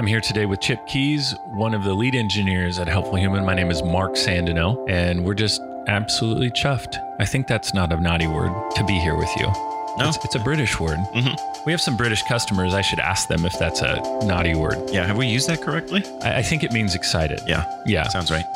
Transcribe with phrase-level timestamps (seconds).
[0.00, 3.44] I'm here today with Chip Keys, one of the lead engineers at Helpful Human.
[3.44, 6.96] My name is Mark Sandino, and we're just absolutely chuffed.
[7.18, 9.44] I think that's not a naughty word to be here with you.
[9.98, 10.08] No.
[10.08, 10.96] It's, it's a British word.
[11.14, 11.36] Mhm.
[11.66, 12.72] We have some British customers.
[12.72, 14.78] I should ask them if that's a naughty word.
[14.90, 16.02] Yeah, have we used that correctly?
[16.22, 17.42] I, I think it means excited.
[17.46, 18.08] Yeah, Yeah.
[18.08, 18.46] sounds right.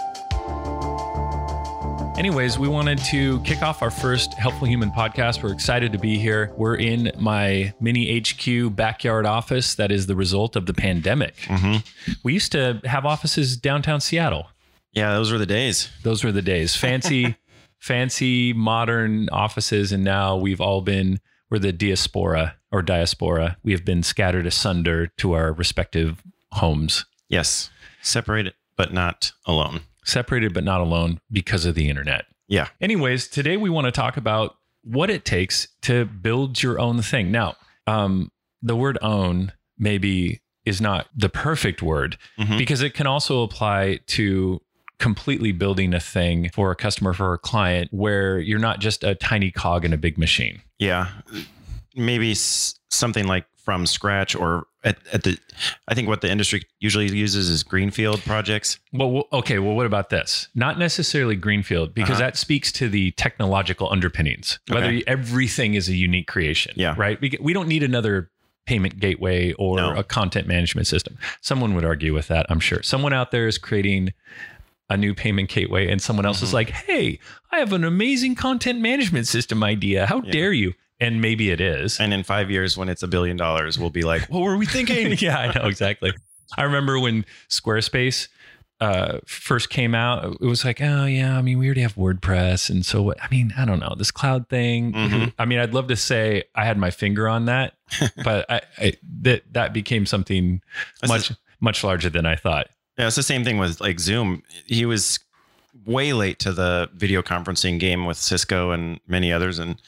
[2.16, 5.42] Anyways, we wanted to kick off our first Helpful Human podcast.
[5.42, 6.52] We're excited to be here.
[6.56, 11.34] We're in my mini HQ backyard office that is the result of the pandemic.
[11.48, 11.78] hmm
[12.22, 14.46] We used to have offices downtown Seattle.
[14.92, 15.90] Yeah, those were the days.
[16.04, 16.76] Those were the days.
[16.76, 17.36] Fancy,
[17.80, 19.90] fancy, modern offices.
[19.90, 21.18] And now we've all been,
[21.50, 23.56] we're the diaspora or diaspora.
[23.64, 26.22] We have been scattered asunder to our respective
[26.52, 27.70] homes, Yes,
[28.02, 29.80] separated but not alone.
[30.04, 32.26] Separated but not alone because of the internet.
[32.48, 32.68] Yeah.
[32.80, 37.30] Anyways, today we want to talk about what it takes to build your own thing.
[37.32, 38.30] Now, um,
[38.62, 42.58] the word own maybe is not the perfect word Mhm.
[42.58, 44.60] because it can also apply to
[44.98, 49.14] completely building a thing for a customer, for a client, where you're not just a
[49.14, 50.60] tiny cog in a big machine.
[50.78, 51.08] Yeah,
[51.94, 55.38] maybe s- something like from scratch or at, at the.
[55.88, 58.78] I think what the industry usually uses is greenfield projects.
[58.92, 59.58] Well, okay.
[59.58, 60.48] Well, what about this?
[60.54, 62.20] Not necessarily greenfield, because Uh-huh.
[62.20, 64.58] that speaks to the technological underpinnings.
[64.68, 65.04] Whether Okay.
[65.06, 66.94] everything is a unique creation, Yeah.
[66.98, 67.20] right?
[67.20, 68.30] We, we don't need another
[68.66, 69.94] payment gateway or No.
[69.96, 71.16] a content management system.
[71.40, 72.82] Someone would argue with that, I'm sure.
[72.82, 74.12] Someone out there is creating
[74.90, 76.54] a new payment gateway, and someone else is Mhm.
[76.54, 77.18] like, "Hey,
[77.50, 80.06] I have an amazing content management system idea.
[80.06, 80.30] How Yeah.
[80.32, 82.00] dare you?" And maybe it is.
[82.00, 84.64] And in five years, when it's a billion dollars, we'll be like, "What were we
[84.64, 86.12] thinking?" yeah, I know exactly.
[86.56, 88.28] I remember when Squarespace
[88.80, 90.36] uh, first came out.
[90.40, 93.22] It was like, oh yeah, I mean, we already have WordPress, and so what?
[93.22, 94.92] I mean, I don't know this cloud thing.
[94.92, 95.32] Mhm.
[95.38, 97.74] I mean, I'd love to say I had my finger on that,
[98.24, 100.60] but I, I that that became something
[101.00, 102.68] That's much much larger than I thought.
[102.98, 104.42] Yeah, it's the same thing with like Zoom.
[104.66, 105.18] He was
[105.86, 109.80] way late to the video conferencing game with Cisco and many others, and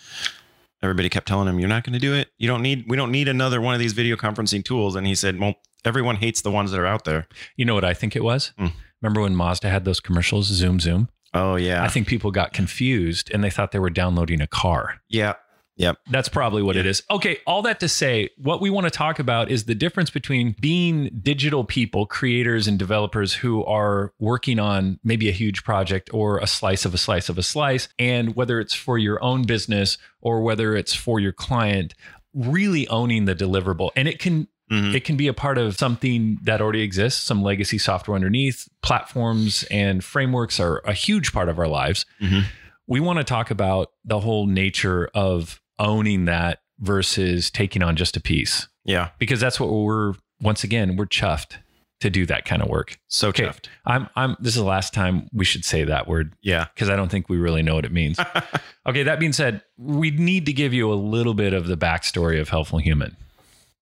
[0.83, 2.29] everybody kept telling him, "You're not going to do it.
[2.39, 2.85] You don't need.
[2.89, 5.55] We don't need another one of these video conferencing tools." And he said, "Well,
[5.85, 7.27] everyone hates the ones that are out there."
[7.57, 8.53] You know what I think it was?
[8.59, 8.69] Hmm.
[9.03, 11.09] Remember when Mazda had those commercials, Zoom Zoom?
[11.35, 15.01] Oh yeah, I think people got confused and they thought they were downloading a car.
[15.09, 15.35] yeah,
[15.77, 17.03] yep, That's probably what it is.
[17.11, 20.57] Okay, all that to say, what we want to talk about is the difference between
[20.61, 26.39] being digital people, creators and developers who are working on maybe a huge project or
[26.39, 29.99] a slice of a slice of a slice, and whether it's for your own business
[30.21, 31.95] or whether it's for your client,
[32.35, 33.91] really owning the deliverable.
[33.97, 34.95] And it can Mhm.
[34.97, 38.69] it can be a part of something that already exists, some legacy software underneath.
[38.83, 42.05] Platforms and frameworks are a huge part of our lives.
[42.21, 42.47] Mhm.
[42.89, 48.17] We want to talk about the whole nature of owning that versus taking on just
[48.17, 49.11] a piece, yeah.
[49.19, 51.57] because that's what we're, once again, we're chuffed
[52.01, 52.99] to do that kind of work.
[53.09, 53.45] So Okay.
[53.47, 53.69] chuffed.
[53.87, 56.97] I'm, I'm, this is the last time we should say that word Yeah, because I
[56.97, 58.19] don't think we really know what it means.
[58.87, 59.03] okay.
[59.03, 62.51] That being said, we need to give you a little bit of the backstory of
[62.51, 63.17] Helpful Human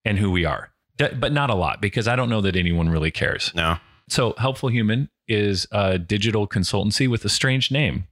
[0.05, 3.11] and who we are, but not a lot because I don't know that anyone really
[3.11, 3.51] cares.
[3.55, 3.79] no,
[4.09, 8.07] So, Helpful Human is a digital consultancy with a strange name.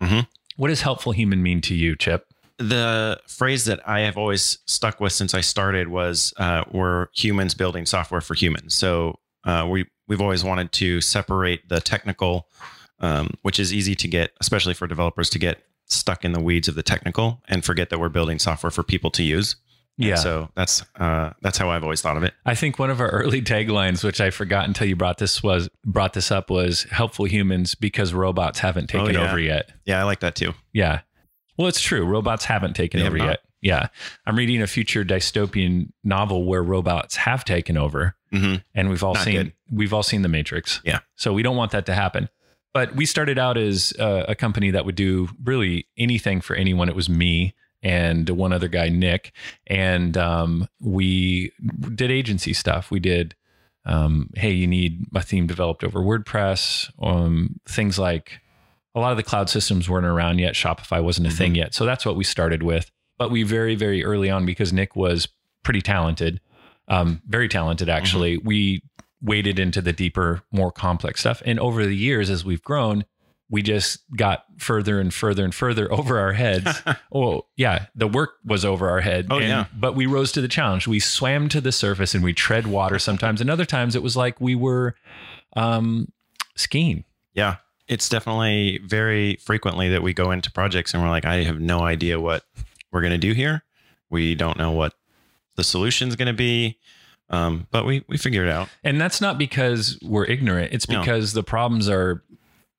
[0.00, 0.28] Mhm.
[0.56, 2.26] What does Helpful Human mean to you, Chip?
[2.60, 7.54] The phrase that I have always stuck with since I started was uh, "We're humans
[7.54, 12.46] building software for humans." So uh, we we've always wanted to separate the technical,
[13.00, 16.68] um, which is easy to get, especially for developers to get stuck in the weeds
[16.68, 19.56] of the technical and forget that we're building software for people to use.
[19.98, 20.14] And Yeah.
[20.16, 22.34] So that's uh, that's how I've always thought of it.
[22.44, 25.68] I think one of our early taglines, which I forgot until you brought this was
[25.84, 29.28] brought this up, was "Helpful Humans because robots haven't taken yeah.
[29.28, 30.52] over yet." Yeah, I like that too.
[30.72, 31.00] Yeah.
[31.60, 32.06] Well, it's true.
[32.06, 33.40] Robots haven't taken They over have yet.
[33.60, 33.88] Yeah.
[34.24, 39.12] I'm reading a future dystopian novel where robots have taken over hmm and we've all
[39.12, 39.52] Not seen good.
[39.70, 40.80] we've all seen the matrix.
[40.84, 41.00] Yeah.
[41.16, 42.30] So we don't want that to happen.
[42.72, 46.88] But we started out as uh, a company that would do really anything for anyone.
[46.88, 49.32] It was me and one other guy, Nick,
[49.66, 51.52] and um, we
[51.94, 52.90] did agency stuff.
[52.90, 53.34] We did,
[53.84, 58.40] um, hey, you need a theme developed over WordPress, um, things like
[58.94, 60.54] a lot of the cloud systems weren't around yet.
[60.54, 61.36] Shopify wasn't a Mhm.
[61.38, 62.90] thing yet, so that's what we started with.
[63.18, 65.28] But we very, very early on, because Nick was
[65.62, 66.40] pretty talented,
[66.88, 68.38] um, very talented actually.
[68.38, 68.82] We
[69.22, 71.42] waded into the deeper, more complex stuff.
[71.44, 73.04] And over the years, as we've grown,
[73.50, 76.82] we just got further and further and further over our heads.
[77.14, 79.26] oh, yeah, the work was over our head.
[79.28, 79.64] Oh, and- yeah.
[79.78, 80.88] But we rose to the challenge.
[80.88, 83.40] We swam to the surface and we tread water sometimes.
[83.42, 84.94] And other times it was like we were
[85.56, 86.10] um,
[86.56, 87.04] skiing.
[87.34, 87.56] Yeah.
[87.90, 91.80] It's definitely very frequently that we go into projects and we're like, I have no
[91.80, 92.44] idea what
[92.92, 93.64] we're going to do here.
[94.08, 94.94] We don't know what
[95.56, 96.78] the solution is going to be.
[97.30, 98.68] Um, but we we figured it out.
[98.82, 100.72] And that's not because we're ignorant.
[100.72, 101.00] It's No.
[101.00, 102.22] because the problems are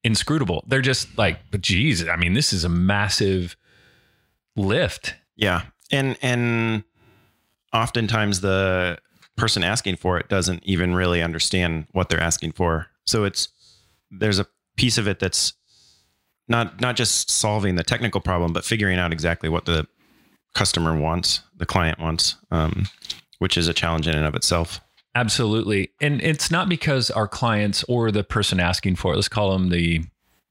[0.03, 0.63] inscrutable.
[0.67, 3.55] They're just like, but geez, I mean, this is a massive
[4.55, 5.15] lift.
[5.35, 5.63] Yeah.
[5.91, 6.83] And and
[7.73, 8.97] oftentimes the
[9.37, 12.87] person asking for it doesn't even really understand what they're asking for.
[13.05, 13.49] So it's
[14.09, 14.45] there's a
[14.81, 15.53] piece of it that's
[16.47, 19.87] not not just solving the technical problem, but figuring out exactly what the
[20.55, 22.85] customer wants, the client wants, um,
[23.39, 24.81] which is a challenge in and of itself.
[25.15, 25.91] Absolutely.
[26.01, 29.69] And it's not because our clients or the person asking for it, let's call them
[29.69, 30.01] the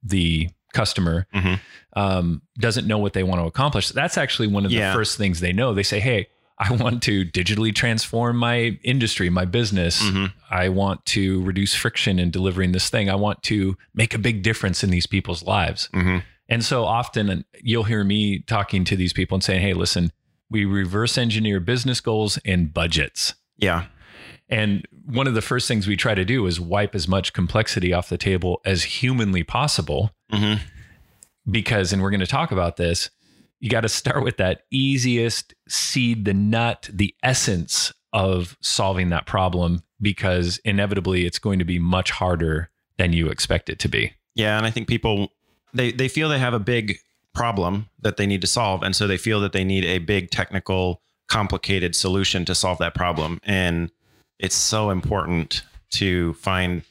[0.03, 1.59] the customer, Mhm.
[1.97, 3.89] um, doesn't know what they want to accomplish.
[3.91, 4.93] That's actually one of Yeah.
[4.93, 5.75] the first things they know.
[5.75, 6.29] They say, Hey,
[6.63, 10.03] I want to digitally transform my industry, my business.
[10.03, 10.33] Mhm.
[10.51, 13.09] I want to reduce friction in delivering this thing.
[13.09, 15.89] I want to make a big difference in these people's lives.
[15.95, 16.23] Mhm.
[16.51, 20.13] And so often you'll hear me talking to these people and saying, Hey, listen,
[20.51, 23.35] we reverse engineer business goals and budgets.
[23.57, 23.87] Yeah.
[24.49, 27.93] And one of the first things we try to do is wipe as much complexity
[27.93, 30.11] off the table as humanly possible.
[30.31, 30.55] hmm
[31.51, 33.09] Because, and we're going to talk about this,
[33.61, 39.27] you got to start with that easiest seed, the nut, the essence of solving that
[39.27, 44.13] problem, because inevitably it's going to be much harder than you expect it to be.
[44.35, 45.29] Yeah, and I think people
[45.73, 46.99] they they feel they have a big
[47.35, 50.31] problem that they need to solve, and so they feel that they need a big
[50.31, 53.41] technical, complicated solution to solve that problem.
[53.45, 53.91] And
[54.39, 56.83] it's so important to find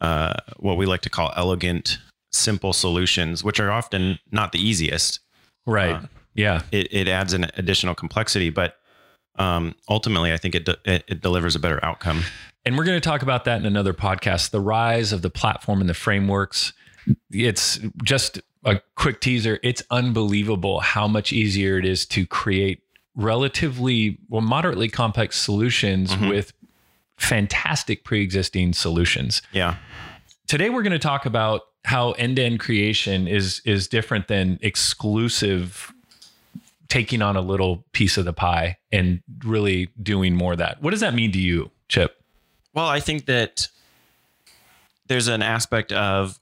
[0.00, 1.98] uh, what we like to call elegant,
[2.32, 5.20] simple solutions, which are often not the easiest.
[5.66, 5.94] Right.
[5.96, 6.02] Uh,
[6.34, 6.62] yeah.
[6.72, 8.76] It it adds an additional complexity, but
[9.36, 12.22] um, ultimately, I think it, de- it delivers a better outcome.
[12.64, 15.80] And we're going to talk about that in another podcast the rise of the platform
[15.80, 16.72] and the frameworks.
[17.30, 19.58] It's just a quick teaser.
[19.62, 22.82] It's unbelievable how much easier it is to create
[23.16, 26.30] relatively, well, moderately complex solutions Mhm.
[26.30, 26.52] with
[27.16, 29.42] fantastic pre existing solutions.
[29.52, 29.76] Yeah,
[30.46, 34.58] Today, we're going to talk about how end to end creation is, is different than
[34.62, 35.92] exclusive
[36.88, 40.82] taking on a little piece of the pie and really doing more of that.
[40.82, 42.22] What does that mean to you, Chip?
[42.72, 43.68] Well, I think that
[45.08, 46.38] there's an aspect of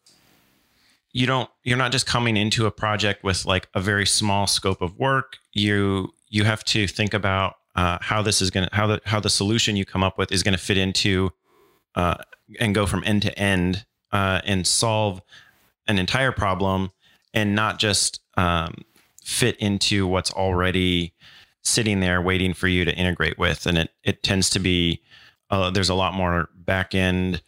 [1.13, 4.81] you don't you're not just coming into a project with like a very small scope
[4.81, 5.37] of work.
[5.53, 9.21] You you have to think about uh, how this is going to how the how
[9.21, 11.31] the solution you come up with is going to fit into
[11.95, 12.17] uh,
[12.61, 15.21] and go from end to end uh, and solve
[15.87, 16.91] an entire problem
[17.35, 18.75] and not just um,
[19.23, 21.13] fit into what's already
[21.63, 23.67] sitting there waiting for you to integrate with.
[23.67, 25.01] And it it tends to be
[25.51, 27.43] uh, there's a lot more back end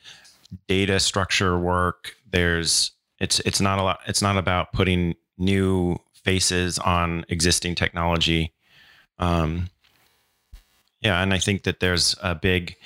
[0.69, 2.15] data structure work.
[2.31, 4.01] There's it's it's not a lot.
[4.07, 8.53] It's not about putting new faces on existing technology.
[9.19, 9.69] Um,
[11.01, 12.77] yeah, and I think that there's a big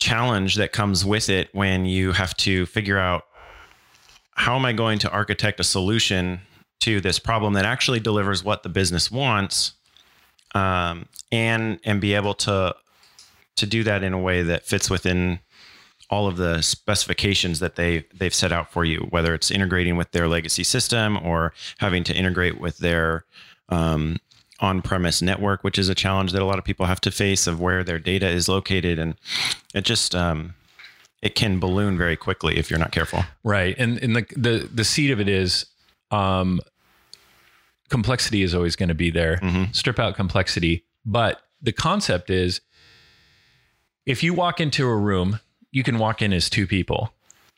[0.00, 3.24] challenge that comes with it when you have to figure out
[4.32, 6.40] how am I going to architect a solution
[6.80, 9.74] to this problem that actually delivers what the business wants,
[10.54, 12.74] um, and and be able to
[13.56, 15.40] to do that in a way that fits within
[16.08, 20.10] all of the specifications that they they've set out for you, whether it's integrating with
[20.12, 23.24] their legacy system or having to integrate with their
[23.68, 24.16] um,
[24.60, 27.60] on-premise network, which is a challenge that a lot of people have to face of
[27.60, 29.14] where their data is located, and
[29.74, 30.54] it just um,
[31.22, 33.24] it can balloon very quickly if you're not careful.
[33.44, 33.74] Right.
[33.78, 35.66] And and the the the seed of it is
[36.10, 36.60] um
[37.88, 39.38] complexity is always going to be there.
[39.38, 39.74] Mhm.
[39.74, 42.60] Strip out complexity, but the concept is
[44.06, 45.40] if you walk into a room,
[45.72, 47.12] you can walk in as two people.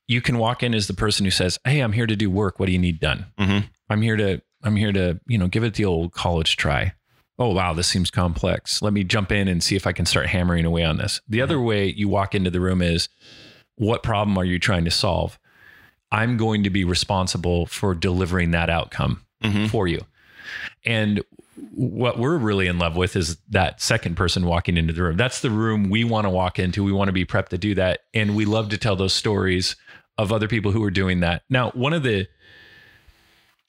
[0.08, 2.58] You can walk in as the person who says, "Hey, I'm here to do work.
[2.58, 3.64] What do you need done?" Mhm.
[3.88, 6.92] I'm here to I'm here to, you know, give it the old college try.
[7.38, 8.82] Oh, wow, this seems complex.
[8.82, 11.20] Let me jump in and see if I can start hammering away on this.
[11.28, 13.08] The other way you walk into the room is
[13.76, 15.38] what problem are you trying to solve?
[16.12, 19.70] I'm going to be responsible for delivering that outcome Mhm.
[19.70, 20.02] for you.
[20.84, 21.22] And
[21.74, 25.16] what we're really in love with is that second person walking into the room.
[25.16, 26.84] That's the room we want to walk into.
[26.84, 28.00] We want to be prepped to do that.
[28.14, 29.74] And we love to tell those stories
[30.18, 31.42] of other people who are doing that.
[31.48, 32.28] Now, one of the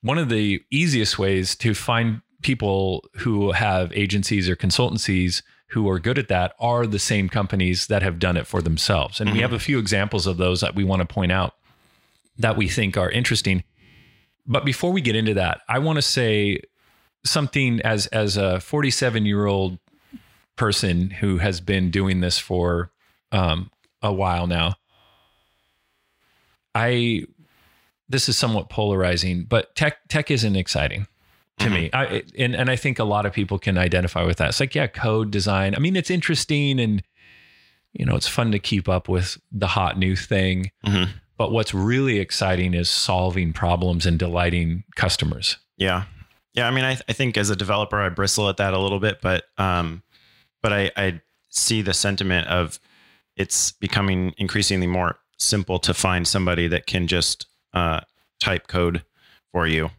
[0.04, 5.98] one of the easiest ways to find people who have agencies or consultancies who are
[5.98, 9.20] good at that are the same companies that have done it for themselves.
[9.20, 11.56] And we have a few examples of those that we want to point out
[12.38, 13.64] that we think are interesting.
[14.46, 16.60] But before we get into that, I want to say
[17.26, 19.80] something as as a 47 year old
[20.58, 22.92] person who has been doing this for
[23.32, 24.76] um, a while now.
[26.76, 27.26] I
[28.10, 31.08] this is somewhat polarizing, but tech tech isn't exciting.
[31.60, 31.90] to me.
[31.94, 34.50] I and and I think a lot of people can identify with that.
[34.50, 35.76] It's like, yeah, code design.
[35.76, 37.04] I mean, it's interesting and
[37.94, 40.72] you know, it's fun to keep up with the hot new thing.
[40.86, 41.10] Mhm.
[41.38, 45.58] But what's really exciting is solving problems and delighting customers.
[45.78, 46.06] Yeah.
[46.54, 46.68] Yeah.
[46.68, 49.20] I mean, I, I think as a developer, I bristle at that a little bit,
[49.22, 50.02] but, um,
[50.64, 52.80] but I, I see the sentiment of
[53.36, 58.02] it's becoming increasingly more simple to find somebody that can just, uh,
[58.40, 59.04] type code
[59.52, 59.90] for you.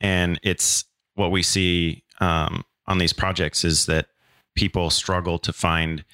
[0.00, 4.06] And it's what we see, um, on these projects is that
[4.54, 6.04] people struggle to find,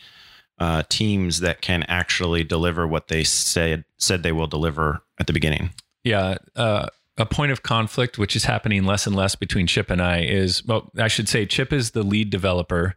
[0.59, 5.33] uh, teams that can actually deliver what they said, said they will deliver at the
[5.33, 5.71] beginning.
[6.05, 6.39] Yeah.
[6.55, 10.21] Uh, a point of conflict, which is happening less and less between Chip and I,
[10.21, 12.97] is well, I should say Chip is the lead developer,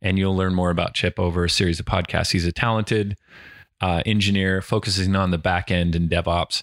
[0.00, 2.32] and you'll learn more about Chip over a series of podcasts.
[2.32, 3.16] He's a talented
[3.80, 6.62] uh, engineer focusing on the back end and DevOps.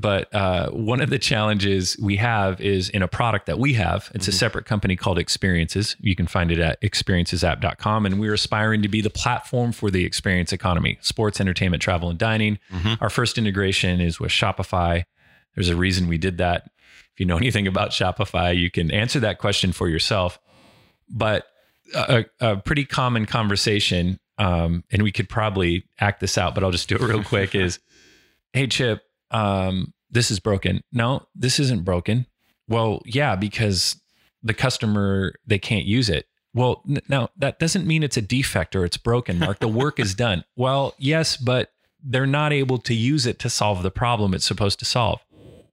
[0.00, 4.12] But uh, one of the challenges we have is in a product that we have.
[4.14, 5.96] It's a separate company called Experiences.
[5.98, 8.06] You can find it at experiencesapp.com.
[8.06, 12.18] And we're aspiring to be the platform for the experience economy sports, entertainment, travel, and
[12.18, 12.60] dining.
[13.00, 15.04] Our first integration is with Shopify.
[15.56, 16.70] There's a reason we did that.
[17.14, 20.38] If you know anything about Shopify, you can answer that question for yourself.
[21.10, 21.44] But
[21.92, 26.70] a, a pretty common conversation, um, and we could probably act this out, but I'll
[26.70, 27.80] just do it real quick is,
[28.52, 30.82] hey, Chip, um, this is broken.
[30.92, 32.26] No, this isn't broken.
[32.68, 34.00] Well, yeah, because
[34.42, 36.26] the customer, they can't use it.
[36.54, 39.58] Well, n- now that doesn't mean it's a defect or it's broken, Mark.
[39.58, 40.44] The work is done.
[40.56, 44.78] Well, yes, but they're not able to use it to solve the problem it's supposed
[44.78, 45.20] to solve.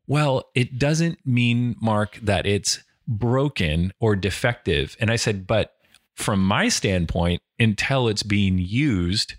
[0.08, 4.96] Well, it doesn't mean, Mark, that it's broken or defective.
[5.00, 5.74] And I said, but
[6.16, 9.36] from my standpoint, until it's being used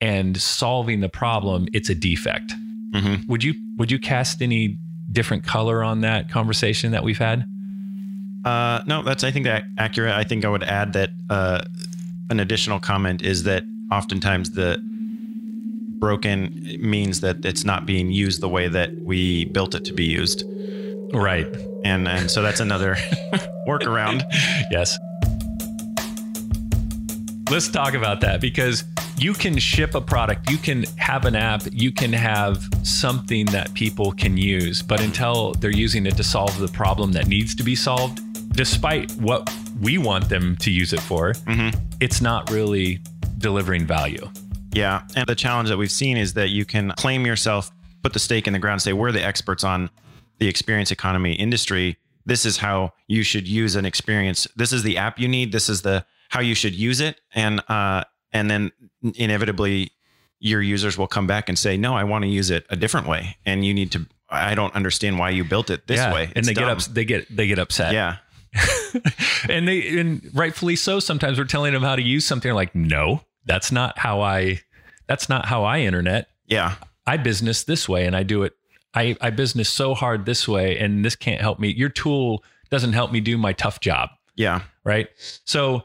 [0.00, 2.52] and solving the problem, it's a defect.
[2.94, 3.26] Mhm.
[3.28, 4.78] Would you would you cast any
[5.12, 7.44] different color on that conversation that we've had?
[8.44, 10.12] Uh, no, that's I think that accurate.
[10.14, 11.60] I think I would add that uh,
[12.30, 14.78] an additional comment is that oftentimes the
[15.98, 20.04] broken means that it's not being used the way that we built it to be
[20.04, 20.44] used,
[21.12, 21.46] Right.
[21.84, 22.94] and and so that's another
[23.68, 24.22] workaround.
[24.70, 24.98] Yes.
[27.48, 28.82] Let's talk about that because
[29.16, 33.72] you can ship a product, you can have an app, you can have something that
[33.72, 37.62] people can use, but until they're using it to solve the problem that needs to
[37.62, 38.18] be solved,
[38.52, 39.48] despite what
[39.80, 41.78] we want them to use it for, mm-hmm.
[42.00, 42.98] it's not really
[43.38, 44.28] delivering value.
[44.72, 47.70] Yeah, and the challenge that we've seen is that you can claim yourself,
[48.02, 49.88] put the stake in the ground, say we're the experts on
[50.38, 51.96] the experience economy industry.
[52.26, 54.48] This is how you should use an experience.
[54.56, 55.52] This is the app you need.
[55.52, 58.72] This is the how you should use it, and uh, and then
[59.14, 59.90] inevitably
[60.38, 63.06] your users will come back and say, no, I want to use it a different
[63.08, 64.06] way, and you need to.
[64.28, 66.24] I don't understand why you built it this Yeah, way.
[66.24, 66.78] and It's they get dumb.
[66.78, 67.92] up, they get they get upset.
[67.92, 68.16] Yeah,
[69.48, 73.20] and they and rightfully so sometimes we're telling them how to use something like no
[73.44, 74.60] that's not how i
[75.06, 76.74] that's not how i internet yeah,
[77.06, 78.54] i business this way and i do it
[78.94, 82.94] i i business so hard this way and this can't help me your tool doesn't
[82.94, 85.08] help me do my tough job yeah, right
[85.44, 85.82] so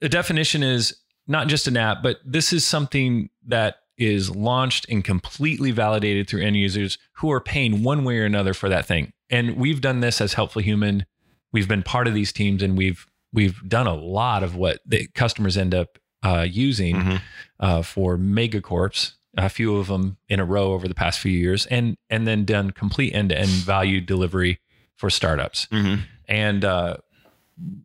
[0.00, 0.94] the definition is
[1.26, 6.40] not just an app but this is something that is launched and completely validated through
[6.42, 10.00] end users who are paying one way or another for that thing and we've done
[10.00, 11.04] this as helpful human
[11.52, 15.06] we've been part of these teams and we've we've done a lot of what the
[15.14, 17.20] customers end up uh, using Mhm.
[17.60, 21.66] uh, for megacorps a few of them in a row over the past few years
[21.66, 24.58] and and then done complete end-to-end value delivery
[24.96, 25.96] for startups hmm
[26.28, 26.96] and uh,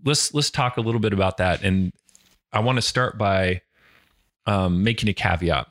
[0.03, 1.63] let's let's talk a little bit about that.
[1.63, 1.91] And
[2.56, 3.62] I want to start by
[4.48, 5.68] um, making a caveat.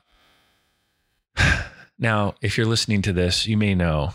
[1.98, 4.12] now, if you're listening to this, you may know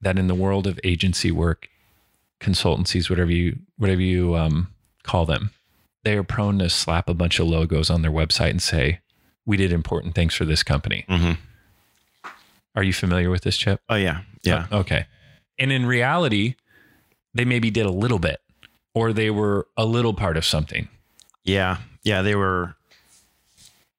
[0.00, 1.68] that in the world of agency work,
[2.40, 4.68] consultancies, whatever you whatever you um,
[5.02, 5.50] call them,
[6.04, 9.00] they are prone to slap a bunch of logos on their website and say,
[9.46, 11.32] "We did important things for this company." hmm
[12.76, 13.80] Are you familiar with this, Chip?
[13.88, 15.06] Oh yeah, yeah, Uh, okay.
[15.58, 16.56] And in reality,
[17.32, 18.40] they maybe did a little bit,
[18.92, 20.88] or they were a little part of something.
[21.44, 21.78] Yeah.
[22.04, 22.22] Yeah.
[22.22, 22.74] They were,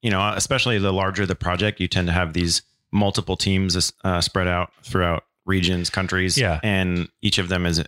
[0.02, 4.22] you know, especially the larger the project, you tend to have these multiple teams uh,
[4.22, 6.38] spread out throughout regions, countries.
[6.38, 6.60] Yeah.
[6.64, 7.84] And each of them is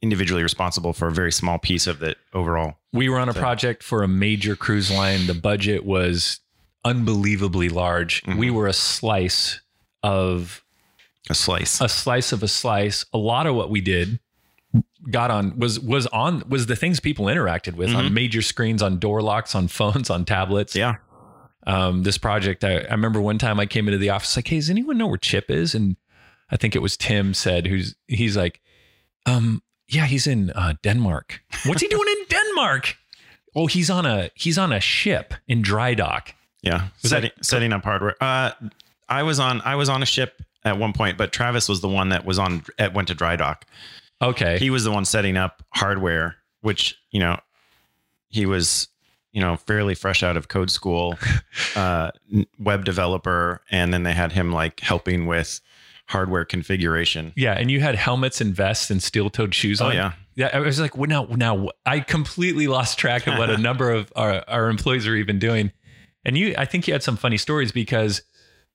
[0.00, 2.76] individually responsible for a very small piece of the overall.
[2.92, 5.26] We were on a project for a major cruise line.
[5.26, 6.40] The budget was
[6.84, 8.22] unbelievably large.
[8.26, 9.60] We were a slice
[10.02, 10.64] of
[11.30, 11.80] A slice.
[11.80, 13.04] a slice of a slice.
[13.12, 14.18] A lot of what we did
[15.10, 18.98] got on was was on was the things people interacted with on major screens, on
[18.98, 20.74] door locks, on phones, on tablets.
[20.76, 20.96] yeah.
[21.66, 22.64] um, this project.
[22.64, 25.06] I, I remember one time I came into the office like, "Hey, does anyone know
[25.06, 25.96] where Chip is?" And
[26.50, 28.60] I think it was Tim said, "Who's he's like,
[29.26, 31.42] um, Yeah, he's in uh, Denmark.
[31.66, 32.96] What's he doing in Denmark?
[33.54, 36.34] Oh, he's on a he's on a ship in dry dock.
[36.62, 38.14] Yeah, Was setting, that- setting up hardware.
[38.20, 38.52] Uh,
[39.08, 41.88] I was on I was on a ship at one point, but Travis was the
[41.88, 43.66] one that was on at, went to dry dock.
[44.22, 44.58] Okay.
[44.58, 47.38] He was the one setting up hardware, which you know
[48.28, 48.88] he was
[49.32, 51.18] you know fairly fresh out of code school,
[51.76, 52.10] uh,
[52.58, 55.60] web developer, and then they had him like helping with
[56.06, 57.32] hardware configuration.
[57.36, 59.94] yeah, and you had helmets and vests and steel-toed shoes Oh on.
[59.94, 63.56] yeah, Yeah, I was like, well, now, now I completely lost track of what a
[63.68, 65.72] number of our, our employees are even doing.
[66.24, 68.20] And you, I think you had some funny stories because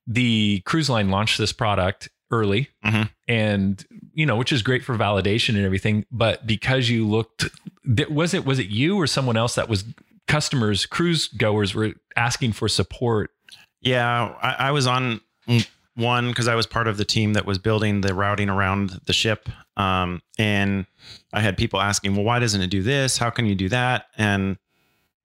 [0.07, 3.09] the cruise line launched this product early, Mhm.
[3.27, 6.05] and you know, which is great for validation and everything.
[6.11, 7.45] But because you looked,
[8.09, 9.85] was it was it you or someone else that was
[10.27, 13.31] customers, cruise goers were asking for support?
[13.81, 15.21] Yeah, I, I was on
[15.95, 19.13] one because I was part of the team that was building the routing around the
[19.13, 19.47] ship.
[19.77, 20.85] Um, and
[21.33, 23.17] I had people asking, well, why doesn't it do this?
[23.17, 24.05] How can you do that?
[24.17, 24.57] And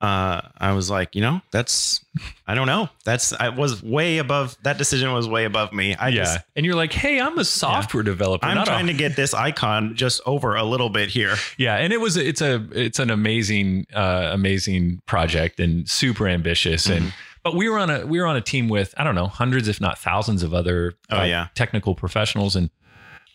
[0.03, 2.05] uh, I was like, you know, that's,
[2.47, 2.89] I don't know.
[3.05, 5.95] That's, I was way above, that decision was way above me.
[5.95, 8.45] I yeah, just, and you're like, hey, I'm a software developer.
[8.45, 11.37] I'm not a trying to get this icon just over a little bit here.
[11.57, 16.87] Yeah, and it was it's a it's an amazing uh amazing project and super ambitious
[16.89, 17.05] Mm-hmm.
[17.05, 19.27] and but we were on a we were on a team with I don't know
[19.27, 21.49] hundreds if not thousands of other Oh, uh, yeah.
[21.55, 22.71] technical professionals and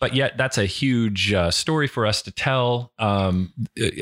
[0.00, 3.52] but yet that's a huge uh, story for us to tell um,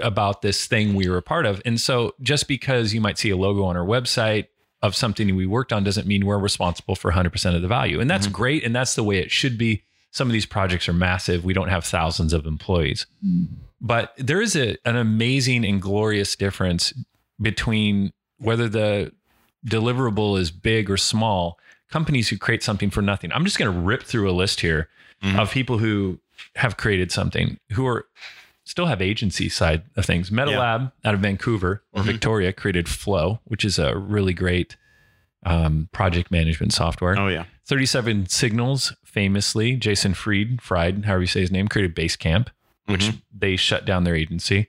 [0.02, 1.62] about this thing we were a part of.
[1.64, 4.46] And so just because you might see a logo on our website
[4.82, 8.00] of something we worked on doesn't mean we're responsible for 100% of the value.
[8.00, 9.84] And that's great and that's the way it should be.
[10.10, 11.44] Some of these projects are massive.
[11.44, 13.06] We don't have thousands of employees.
[13.80, 16.92] But there is a, an amazing and glorious difference
[17.40, 19.12] between whether the
[19.66, 21.58] deliverable is big or small
[21.90, 23.32] companies who create something for nothing.
[23.32, 24.88] I'm just going to rip through a list here
[25.22, 25.38] Mhm.
[25.38, 26.20] of people who
[26.56, 28.06] have created something who are
[28.64, 30.60] still have agency side of things metal Yeah.
[30.60, 32.06] lab out of vancouver or Mhm.
[32.06, 34.76] victoria created flow which is a really great
[35.44, 37.44] um, project management software Oh yeah.
[37.64, 42.48] 37 signals famously jason fried fried however you say his name created basecamp
[42.86, 43.22] which Mhm.
[43.36, 44.68] they shut down their agency.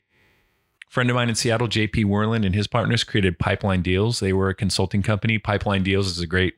[0.90, 4.20] Friend of mine in Seattle, JP Werland and his partners created Pipeline Deals.
[4.22, 5.38] They were a consulting company.
[5.38, 6.56] Pipeline Deals is a great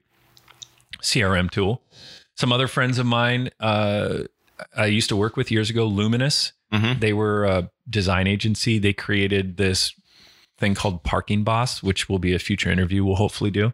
[1.01, 1.81] CRM tool.
[2.39, 4.19] Some other friends of mine uh,
[4.75, 6.53] I used to work with years ago, Luminous.
[6.71, 7.01] Mhm.
[7.01, 8.79] They were a design agency.
[8.79, 9.93] They created this
[10.57, 13.73] thing called Parking Boss, which will be a future interview we'll hopefully do.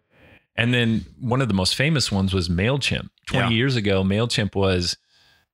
[0.56, 3.10] And then one of the most famous ones was MailChimp.
[3.28, 3.58] 20 Yeah.
[3.58, 4.98] years ago, MailChimp was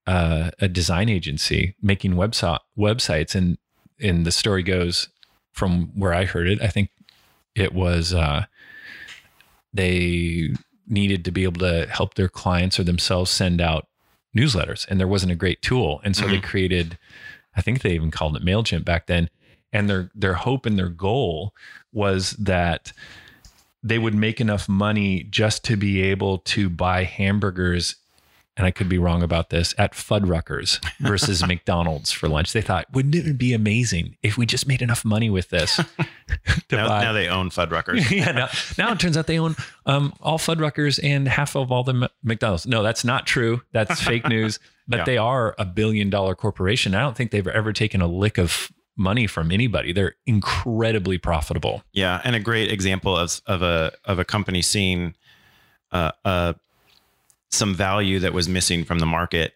[0.07, 3.57] uh, a design agency making website websites, and
[3.99, 5.09] and the story goes
[5.51, 6.61] from where I heard it.
[6.61, 6.89] I think
[7.55, 8.45] it was uh,
[9.73, 10.53] they
[10.91, 13.87] needed to be able to help their clients or themselves send out
[14.35, 16.45] newsletters, and there wasn't a great tool, and so they mm-hmm.
[16.45, 16.97] created.
[17.55, 19.29] I think they even called it Mailchimp back then,
[19.73, 21.53] and their their hope and their goal
[21.91, 22.93] was that
[23.83, 27.95] they would make enough money just to be able to buy hamburgers
[28.61, 32.53] and I could be wrong about this, at Fuddruckers versus McDonald's for lunch.
[32.53, 35.79] They thought, wouldn't it be amazing if we just made enough money with this
[36.71, 38.09] Now, now they own Fuddruckers.
[38.15, 39.55] yeah, now, now it turns out they own
[39.87, 42.67] um, all Fuddruckers and half of all the M- McDonald's.
[42.67, 43.61] No, that's not true.
[43.71, 44.59] That's fake news.
[44.87, 45.03] But Yeah.
[45.05, 46.93] they are a billion dollar corporation.
[46.93, 49.91] I don't think they've ever taken a lick of money from anybody.
[49.91, 51.83] They're incredibly profitable.
[51.93, 55.15] Yeah, and a great example of of a of a company seeing
[55.91, 56.53] uh, uh,
[57.51, 59.53] some value that was missing from the market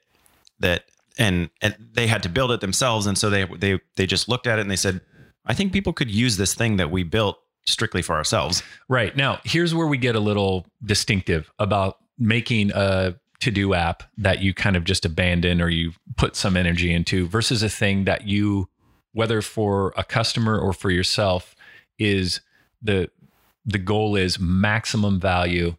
[0.60, 0.84] that
[1.18, 4.48] and and they had to build it themselves, and so they they they just looked
[4.48, 5.02] at it and they said,
[5.46, 8.64] I think people could use this thing that we built strictly for ourselves.
[8.88, 9.16] Right.
[9.16, 14.42] Now, here's where we get a little distinctive about making a to do app that
[14.42, 18.26] you kind of just abandon or you put some energy into versus a thing that
[18.26, 18.70] you,
[19.12, 21.56] whether for a customer or for yourself,
[22.00, 22.42] is
[22.82, 23.10] the
[23.66, 25.76] the goal is maximum value,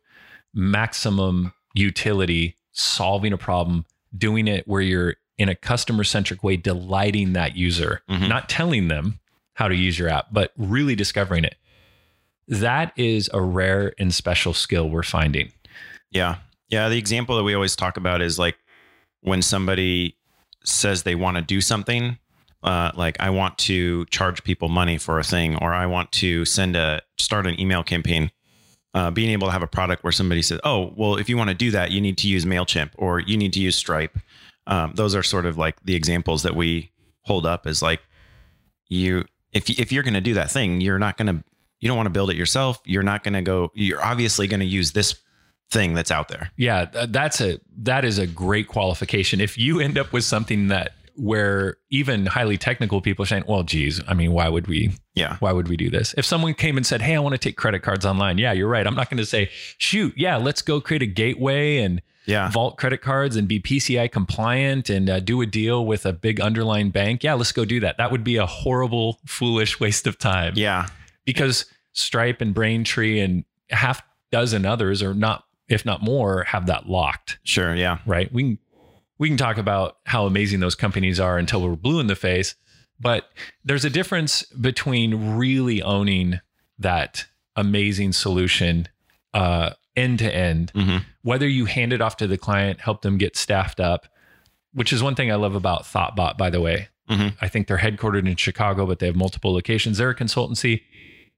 [0.53, 3.85] maximum utility, solving a problem,
[4.17, 8.29] doing it where you're in a customer centric way, delighting that user, Mhm.
[8.29, 9.19] not telling them
[9.55, 11.57] how to use your app, but really discovering it.
[12.49, 15.53] That is a rare and special skill we're finding.
[16.11, 16.37] Yeah.
[16.69, 16.89] Yeah.
[16.89, 18.57] The example that we always talk about is like
[19.21, 20.17] when somebody
[20.65, 22.19] says they want to do something,
[22.63, 26.45] uh, like I want to charge people money for a thing, or I want to
[26.45, 28.31] send a start an email campaign.
[28.97, 31.51] Uh, being able to have a product where somebody says, "Oh, well, if you want
[31.51, 34.19] to do that, you need to use Mailchimp or you need to use Stripe."
[34.67, 38.01] Um, those are sort of like the examples that we hold up as like
[38.89, 41.45] you if if you're going to do that thing, you're not going to
[41.81, 42.81] you don't want to build it yourself.
[42.87, 43.71] You're not going to go.
[43.75, 45.15] You're obviously going to use this
[45.71, 46.51] thing that's out there.
[46.57, 49.41] Yeah, that's a that is a great qualification.
[49.41, 53.63] If you end up with something that where even highly technical people are saying, well,
[53.63, 55.37] geez, I mean, why would we Yeah.
[55.41, 56.15] why would we do this?
[56.19, 58.39] If someone came and said, Hey, I want to take credit cards online.
[58.39, 58.87] Yeah, you're right.
[58.87, 62.51] I'm not going to say, shoot, yeah, let's go create a gateway and Yeah.
[62.51, 66.41] vault credit cards and be PCI compliant and uh, do a deal with a big
[66.41, 67.23] underlying bank.
[67.25, 67.97] Yeah, let's go do that.
[67.99, 70.89] That would be a horrible, foolish waste of time Yeah.
[71.25, 76.89] because Stripe and Braintree and half dozen others or not, if not more, have that
[76.89, 77.75] locked, Sure.
[77.75, 77.99] Yeah.
[78.07, 78.31] right?
[78.33, 78.59] We can,
[79.19, 82.55] we can talk about how amazing those companies are until we're blue in the face,
[83.01, 83.31] but
[83.65, 86.41] there's a difference between really owning
[86.79, 87.27] that
[87.57, 88.89] amazing solution
[89.35, 93.19] uh, end to end, hmm whether you hand it off to the client, help them
[93.19, 94.07] get staffed up,
[94.73, 96.87] which is one thing I love about ThoughtBot, by the way.
[97.11, 97.35] Mhm.
[97.41, 99.99] I think they're headquartered in Chicago, but they have multiple locations.
[99.99, 100.83] They're a consultancy.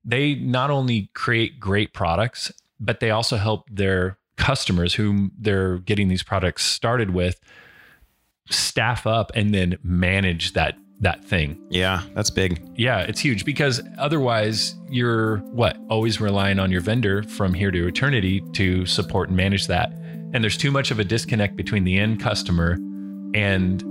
[0.04, 6.08] They not only create great products, but they also help their customers whom they're getting
[6.08, 7.40] these products started with
[8.50, 11.56] staff up and then manage that that thing.
[11.70, 12.02] Yeah.
[12.14, 12.60] That's big.
[12.74, 15.76] Yeah, it's huge because otherwise you're what?
[15.88, 19.92] Always relying on your vendor from here to eternity to support and manage that.
[20.34, 22.72] And there's too much of a disconnect between the end customer
[23.34, 23.84] and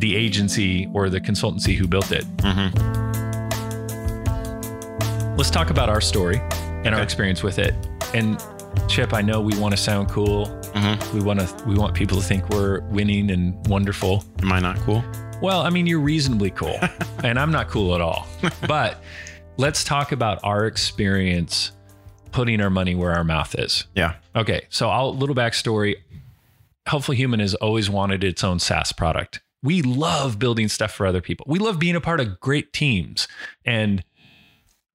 [0.00, 2.24] the agency or the consultancy who built it.
[2.40, 2.68] hmm
[5.36, 6.40] Let's talk about our story
[6.84, 7.74] and our experience with it.
[8.12, 8.42] And
[8.88, 10.46] Chip, I know we want to sound cool.
[10.74, 14.24] hmm We want to we want people to think we're winning and wonderful.
[14.42, 15.04] Am I not cool?
[15.40, 16.78] Well, I mean, you're reasonably cool,
[17.24, 18.26] and I'm not cool at all.
[18.66, 19.02] But
[19.56, 21.72] let's talk about our experience
[22.32, 23.86] putting our money where our mouth is.
[23.94, 24.14] Yeah.
[24.34, 25.96] Okay, so I'll little backstory.
[26.86, 29.40] Helpful Human has always wanted its own SaaS product.
[29.62, 31.44] We love building stuff for other people.
[31.48, 33.28] We love being a part of great teams,
[33.64, 34.02] and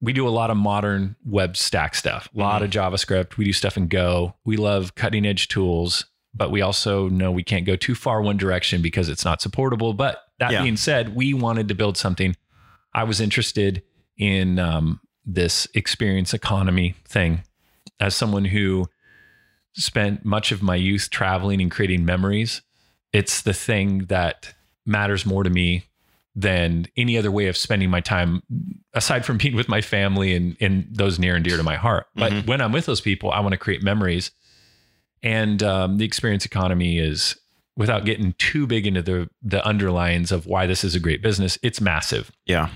[0.04, 2.28] we do a lot of modern web stack stuff.
[2.36, 3.38] A lot of JavaScript.
[3.38, 4.36] We do stuff in Go.
[4.44, 8.36] We love cutting edge tools, but we also know we can't go too far one
[8.36, 9.94] direction because it's not supportable.
[9.94, 10.62] But that Yeah.
[10.62, 12.36] being said, we wanted to build something.
[12.94, 13.82] I was interested
[14.18, 17.44] in um, this experience economy thing
[18.02, 18.90] as someone who
[19.72, 22.62] spent much of my youth traveling and creating memories.
[23.14, 24.54] It's the thing that
[24.86, 25.86] matters more to me
[26.36, 28.42] than any other way of spending my time
[28.94, 32.08] aside from being with my family and, and those near and dear to my heart.
[32.16, 32.48] But Mhm.
[32.48, 34.32] when I'm with those people, I want to create memories.
[35.22, 37.36] And um, the experience economy is,
[37.78, 41.58] without getting too big into the the underlines of why this is a great business,
[41.64, 42.70] it's massive Yeah.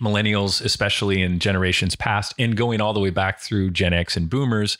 [0.00, 4.28] millennials, especially in generations past, and going all the way back through Gen X and
[4.28, 4.76] boomers,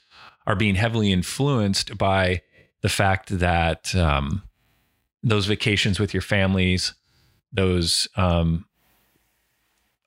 [0.47, 2.43] are being heavily influenced by
[2.83, 4.43] the fact that um,
[5.23, 6.93] those vacations with your families,
[7.55, 8.67] those um,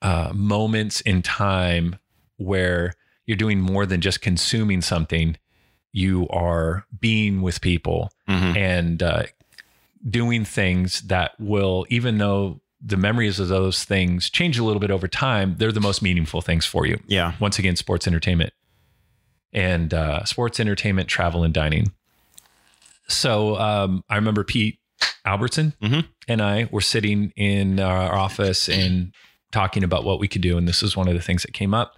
[0.02, 1.96] uh, moments in time
[2.38, 2.94] where
[3.26, 5.38] you're doing more than just consuming something,
[5.92, 9.24] you are being with people hmm and uh,
[10.10, 14.92] doing things that will, even though the memories of those things change a little bit
[14.92, 17.00] over time, they're the most meaningful things for you.
[17.08, 17.34] Yeah.
[17.40, 18.54] Once again, sports entertainment
[19.54, 21.92] and uh, sports entertainment, travel, and dining.
[23.08, 24.80] So um, I remember Pete
[25.26, 26.06] Albertson Mhm.
[26.28, 29.14] and I were sitting in our office and
[29.52, 31.74] talking about what we could do, and this is one of the things that came
[31.74, 31.96] up.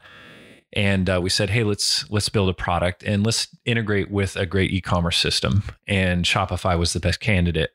[0.74, 4.46] And uh, we said, "Hey, let's let's build a product and let's integrate with a
[4.46, 7.72] great e-commerce system." And Shopify was the best candidate.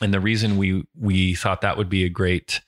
[0.00, 2.60] And the reason we we thought that would be a great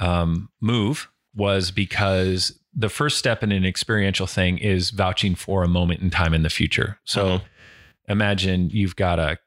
[0.00, 5.68] um, move was because the first step in an experiential thing is vouching for a
[5.68, 6.98] moment in time in the future.
[7.04, 7.42] So Mhm.
[8.08, 9.38] imagine you've got a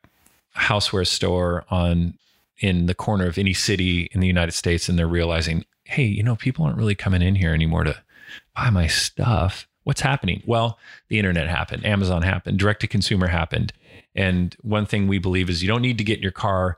[0.56, 2.18] houseware store on
[2.60, 6.24] in the corner of any city in the United States and they're realizing, hey, you
[6.24, 7.96] know, people aren't really coming in here anymore to
[8.56, 9.68] buy my stuff.
[9.84, 10.42] What's happening?
[10.46, 13.74] Well, the internet happened, Amazon happened, direct to consumer happened.
[14.16, 16.78] And one thing we believe is you don't need to get in your car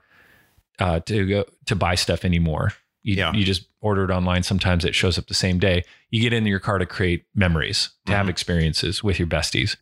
[0.80, 2.74] uh, to go to buy stuff anymore.
[3.04, 3.32] You, Yeah.
[3.34, 4.44] you just order it online.
[4.44, 5.84] Sometimes it shows up the same day.
[6.10, 8.30] You get in your car to create memories, to have Mhm.
[8.32, 9.78] experiences with your besties.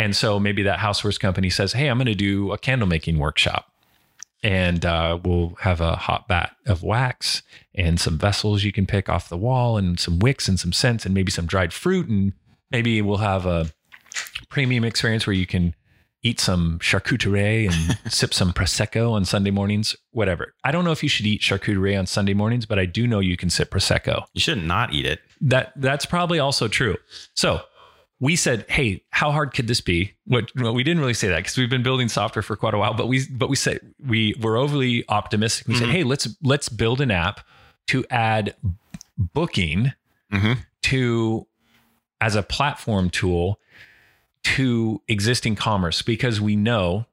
[0.00, 3.18] And so maybe that housewares company says, Hey, I'm going to do a candle making
[3.18, 3.70] workshop.
[4.42, 7.42] And uh, we'll have a hot bat of wax
[7.74, 11.04] and some vessels you can pick off the wall and some wicks and some scents
[11.04, 12.08] and maybe some dried fruit.
[12.08, 12.32] And
[12.70, 13.70] maybe we'll have a
[14.48, 15.74] premium experience where you can
[16.22, 20.54] eat some charcuterie and sip some prosecco on Sunday mornings, whatever.
[20.64, 23.20] I don't know if you should eat charcuterie on Sunday mornings, but I do know
[23.20, 24.24] you can sip prosecco.
[24.32, 25.20] You should not eat it.
[25.42, 26.96] That that's probably also true.
[27.34, 27.60] So
[28.20, 31.38] we said, "Hey, how hard could this be?" What well, we didn't really say that
[31.38, 32.94] because we've been building software for quite a while.
[32.94, 35.66] But we but we said we were overly optimistic.
[35.68, 35.92] We said, Mhm.
[35.92, 37.40] "Hey, let's let's build an app
[37.88, 38.54] to add
[39.18, 39.92] booking
[40.30, 40.52] hmm
[40.82, 41.46] to
[42.20, 43.58] as a platform tool
[44.42, 47.06] to existing commerce because we know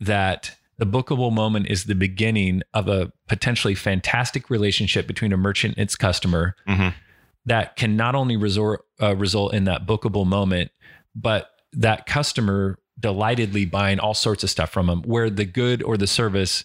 [0.00, 5.76] that the bookable moment is the beginning of a potentially fantastic relationship between a merchant
[5.76, 6.94] and its customer Mhm.
[7.46, 10.70] That can not only resort, uh, result in that bookable moment,
[11.14, 15.96] but that customer delightedly buying all sorts of stuff from them where the good or
[15.96, 16.64] the service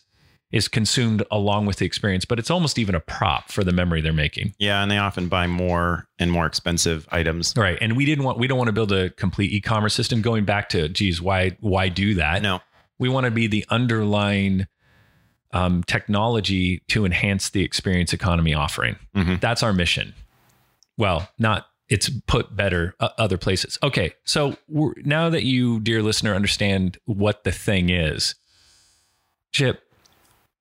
[0.52, 4.00] is consumed along with the experience, but it's almost even a prop for the memory
[4.00, 4.54] they're making.
[4.60, 7.54] Yeah, and they often buy more and more expensive items.
[7.58, 7.78] Right.
[7.82, 10.70] And we didn't want we don't want to build a complete e-commerce system going back
[10.70, 12.42] to geez, why why do that?
[12.42, 12.62] No.
[13.00, 14.68] We want to be the underlying
[15.52, 18.98] um, technology to enhance the experience economy offering.
[19.16, 19.40] Mhm.
[19.42, 20.14] That's our mission.
[20.98, 23.78] Well, not it's put better uh, other places.
[23.82, 28.36] Okay, so now that you, dear listener, understand what the thing is,
[29.52, 29.84] Chip,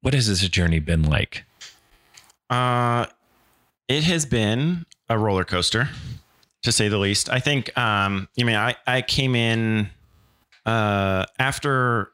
[0.03, 1.45] what has this journey been like?
[2.49, 3.07] Uh,
[3.89, 5.89] it has been a roller coaster,
[6.63, 7.29] to say the least.
[7.31, 7.77] I think.
[7.77, 9.91] Um, I mean, I I came in
[10.65, 12.11] uh after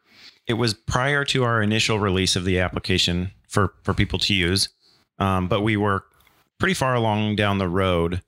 [0.46, 4.70] it was prior to our initial release of the application for for people to use,
[5.18, 6.04] um, but we were
[6.62, 8.22] pretty far along down the road,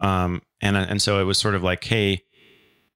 [0.00, 2.22] um, and and so it was sort of like, hey.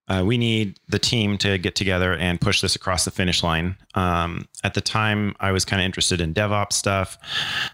[0.08, 3.76] Uh, we need the team to get together and push this across the finish line.
[3.94, 7.16] Um, at the time, I was kind of interested in DevOps stuff,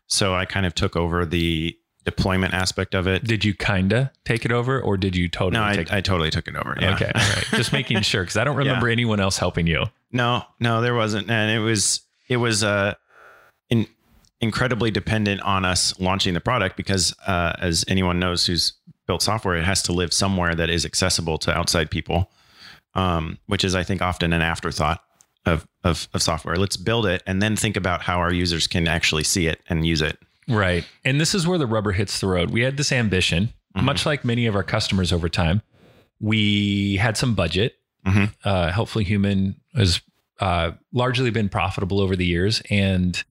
[0.07, 3.25] so I kind of took over the deployment aspect of it.
[3.25, 5.85] Did you kinda take it over, or did you totally No, I?
[5.91, 6.77] I totally took it over.
[6.79, 6.95] Yeah.
[6.95, 7.45] Okay, all right.
[7.53, 9.87] Just making sure because I don't remember anyone else helping you.
[10.13, 12.95] No, no, there wasn't, and it was it was uh,
[14.41, 18.73] incredibly dependent on us launching the product because, uh, as anyone knows who's
[19.07, 22.31] built software, it has to live somewhere that is accessible to outside people,
[22.95, 25.03] um, which is I think often an afterthought
[25.47, 26.57] of, of of software.
[26.57, 29.87] Let's build it and then think about how our users can actually see it and
[29.87, 30.19] use it.
[30.47, 30.85] Right.
[31.05, 32.51] And this is where the rubber hits the road.
[32.51, 33.83] We had this ambition, Mhm.
[33.85, 35.63] much like many of our customers over time.
[36.21, 37.77] We had some budget.
[38.07, 38.33] Mhm.
[38.45, 40.01] Uh, Helpfully Human has
[40.41, 42.63] uh, largely been profitable over the years.
[42.71, 43.23] And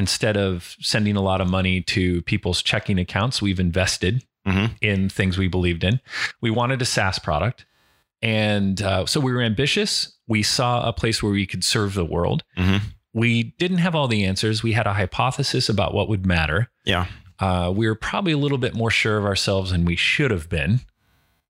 [0.00, 4.70] instead of sending a lot of money to people's checking accounts, we've invested Mhm.
[4.80, 6.00] in things we believed in.
[6.40, 7.66] We wanted a SaaS product.
[8.22, 10.12] And uh, so we were ambitious.
[10.26, 12.42] We saw a place where we could serve the world.
[12.56, 12.80] Mhm.
[13.12, 14.62] We didn't have all the answers.
[14.62, 16.70] We had a hypothesis about what would matter.
[16.84, 17.06] Yeah.
[17.38, 20.48] Uh, we were probably a little bit more sure of ourselves than we should have
[20.48, 20.80] been.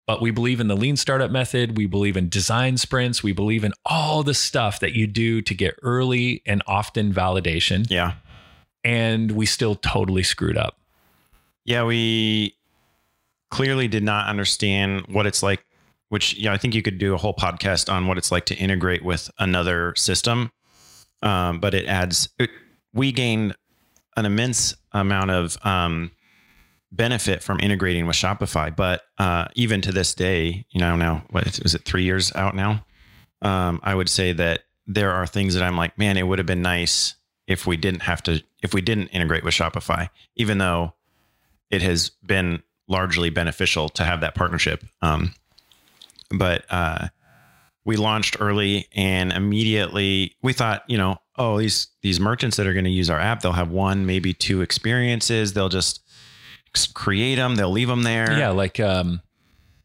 [0.06, 1.76] But we believe in the lean startup method.
[1.76, 3.22] We believe in design sprints.
[3.22, 7.86] We believe in all the stuff that you do to get early and often validation.
[7.88, 8.14] Yeah.
[8.84, 10.78] And we still totally screwed up.
[11.64, 12.56] Yeah, we
[13.50, 15.64] clearly did not understand what it's like,
[16.08, 18.54] which yeah, I think you could do a whole podcast on what it's like to
[18.54, 20.50] integrate with another system.
[21.22, 22.50] Um, but it adds, it,
[22.94, 23.54] we gained
[24.16, 26.10] an immense amount of um,
[26.90, 28.74] benefit from integrating with Shopify.
[28.74, 32.56] But uh, even to this day, you know, now what is it, three years out
[32.56, 32.84] now?
[33.42, 36.46] Um, I would say that there are things that I'm like, man, it would have
[36.46, 37.14] been nice
[37.46, 40.94] if we didn't have to, if we didn't integrate with Shopify, even though
[41.70, 44.84] it has been largely beneficial to have that partnership.
[45.00, 45.34] Um,
[46.30, 47.08] but uh,
[47.84, 52.72] we launched early and immediately we thought, you know, oh, these these merchants that are
[52.72, 55.52] going to use our app, they'll have one, maybe two experiences.
[55.52, 56.02] They'll just
[56.94, 57.56] create them.
[57.56, 58.38] They'll leave them there.
[58.38, 59.22] Yeah, like um,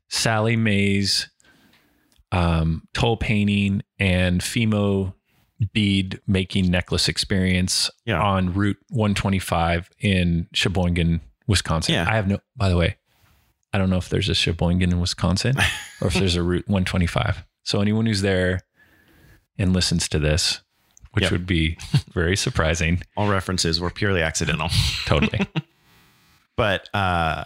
[0.10, 1.30] Sally Mae's
[2.32, 5.15] um, tole painting and Fimo
[5.74, 8.22] bead making necklace experience Yeah.
[8.22, 11.96] on Route 125 in Sheboygan, Wisconsin.
[11.96, 12.06] Yeah.
[12.10, 12.98] I have no, by the way,
[13.74, 15.56] I don't know if there's a Sheboygan in Wisconsin
[16.02, 17.46] or if there's a Route 125.
[17.64, 18.62] So anyone who's there
[19.58, 20.62] and listens to this,
[21.14, 21.32] which Yep.
[21.32, 21.78] would be
[22.14, 24.70] very surprising, All references were purely accidental.
[25.06, 25.48] totally.
[26.58, 27.46] but uh,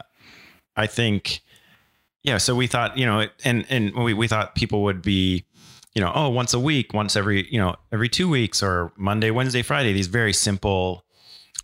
[0.76, 1.41] I think,
[2.24, 2.38] yeah.
[2.38, 5.45] So we thought, you know, and and we we thought people would be,
[5.95, 9.32] you know, oh, once a week, once every, you know, every two weeks, or Monday,
[9.32, 9.93] Wednesday, Friday.
[9.93, 11.04] These very simple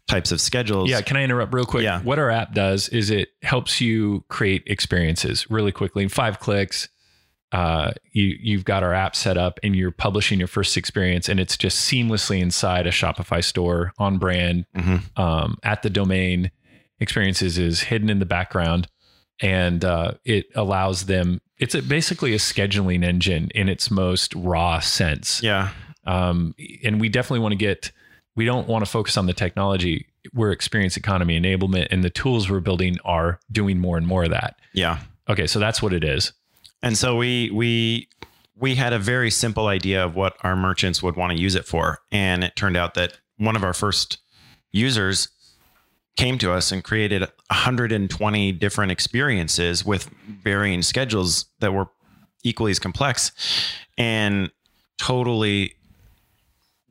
[0.08, 0.90] types of schedules.
[0.90, 1.84] Yeah, can I interrupt real quick?
[1.84, 2.02] Yeah.
[2.02, 6.90] What our app does is it helps you create experiences really quickly in five clicks.
[7.52, 11.40] Uh, you you've got our app set up and you're publishing your first experience, and
[11.40, 15.18] it's just seamlessly inside a Shopify store on brand Mhm.
[15.18, 16.52] um, at the domain.
[17.00, 18.88] Experiences is hidden in the background,
[19.42, 21.40] and uh, it allows them.
[21.58, 25.42] It's a, basically a scheduling engine in its most raw sense.
[25.42, 25.70] Yeah.
[26.06, 27.92] um, and we definitely want to get
[28.36, 30.08] we don't want to focus on the technology.
[30.34, 34.32] We're experience economy enablement and the tools we're building are doing more and more of
[34.32, 34.58] that.
[34.74, 35.00] Yeah.
[35.30, 36.34] okay so that's what it is.
[36.84, 38.10] And so we we
[38.58, 41.66] we had a very simple idea of what our merchants would want to use it
[41.66, 44.20] for, and it turned out that one of our first
[44.72, 45.30] users
[46.16, 50.10] came to us and created 120 different experiences with
[50.44, 51.88] varying schedules that were
[52.44, 53.32] equally as complex
[53.98, 54.52] and
[54.98, 55.74] totally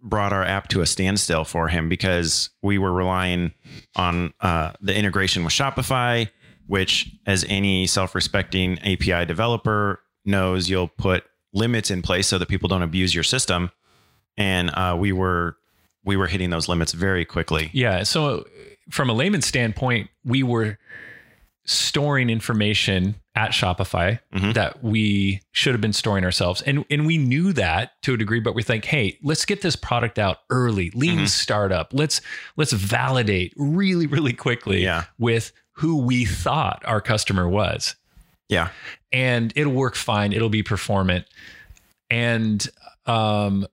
[0.02, 3.52] brought our app to a standstill for him because we were relying
[3.96, 6.28] on uh, the integration with Shopify,
[6.66, 12.68] which, as any self-respecting API developer knows, you'll put limits in place so that people
[12.68, 13.70] don't abuse your system.
[14.36, 15.56] And uh, we were
[16.04, 17.70] we were hitting those limits very quickly.
[17.72, 18.02] Yeah.
[18.02, 18.44] So,
[18.90, 20.78] from a layman's standpoint, we were
[21.66, 24.52] storing information at Shopify Mhm.
[24.54, 26.60] that we should have been storing ourselves.
[26.62, 29.74] And and we knew that to a degree, but we think, hey, let's get this
[29.74, 31.28] product out early, lean Mhm.
[31.28, 31.88] startup.
[31.92, 32.20] Let's
[32.56, 35.04] let's validate really, really quickly Yeah.
[35.18, 37.96] with who we thought our customer was.
[38.50, 38.68] Yeah.
[39.10, 40.32] And it'll work fine.
[40.34, 41.24] It'll be performant.
[42.10, 42.68] And
[43.06, 43.66] um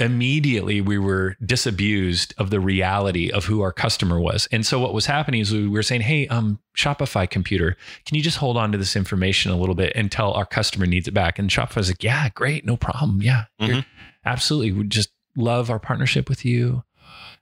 [0.00, 4.48] immediately we were disabused of the reality of who our customer was.
[4.50, 8.22] And so what was happening is we were saying, "Hey, um Shopify computer, can you
[8.22, 11.38] just hold on to this information a little bit until our customer needs it back?"
[11.38, 13.20] And Shopify's like, "Yeah, great, no problem.
[13.22, 13.44] Yeah.
[13.60, 13.84] Mhm.
[14.24, 14.72] Absolutely.
[14.72, 16.82] We just love our partnership with you.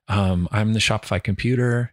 [0.09, 1.93] Um I'm the Shopify computer.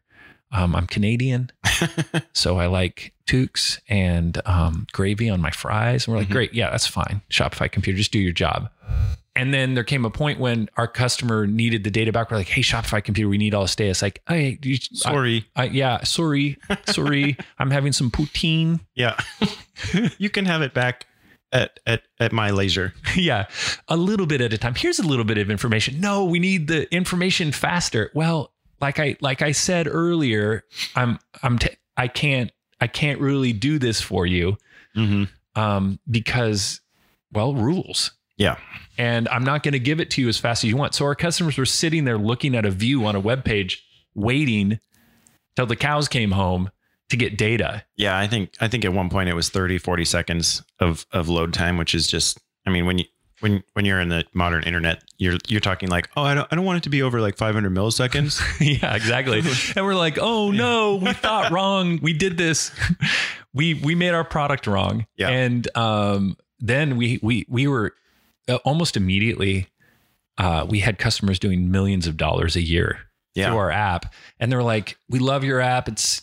[0.52, 1.52] Um I'm Canadian.
[2.34, 6.06] so I like toques and um, gravy on my fries.
[6.06, 6.34] And we're like, Mhm.
[6.34, 7.22] great, yeah, that's fine.
[7.32, 8.70] Shopify computer, just do your job.
[9.36, 12.32] And then there came a point when our customer needed the data back.
[12.32, 13.90] We're like, hey, Shopify computer, we need all this data.
[13.90, 15.46] It's like, hey, you, Sorry.
[15.56, 18.80] I, I, yeah, sorry, sorry, I'm having some poutine.
[18.96, 19.20] yeah.
[20.18, 21.06] you can have it back
[21.52, 22.94] at at at my leisure.
[23.16, 23.48] yeah,
[23.88, 24.74] a little bit at a time.
[24.76, 26.00] Here's a little bit of information.
[26.00, 28.12] No, we need the information faster.
[28.14, 30.64] Well, like I like I said earlier,
[30.96, 34.58] I'm I'm t- I can't I can't really do this for you.
[34.96, 35.60] Mm-hmm.
[35.60, 36.80] um, because,
[37.34, 38.12] well, rules.
[38.38, 38.58] Yeah.
[38.98, 40.94] And I'm not going to give it to you as fast as you want.
[40.94, 44.80] So our customers were sitting there looking at a view on a web page, waiting
[45.56, 46.70] till the cows came home
[47.10, 47.84] to get data.
[47.96, 51.30] Yeah, I think I think at one point it was 30 40 seconds of of
[51.30, 53.06] load time, which is just I mean when you
[53.42, 56.56] when when you're in the modern internet, you're you're talking like, "Oh, I don't I
[56.56, 58.42] don't want it to be over like 500 milliseconds."
[58.82, 59.40] yeah, exactly.
[59.76, 62.00] and we're like, oh no, we thought wrong.
[62.02, 62.72] We did this.
[63.54, 65.08] We we made our product wrong.
[65.16, 65.30] Yeah.
[65.30, 67.94] And um, then we we we were
[68.64, 69.68] almost immediately.
[70.38, 73.00] Uh, we had customers doing millions of dollars a year
[73.36, 73.48] Yeah.
[73.50, 75.88] through our app, and they're like, "We love your app.
[75.88, 76.22] It's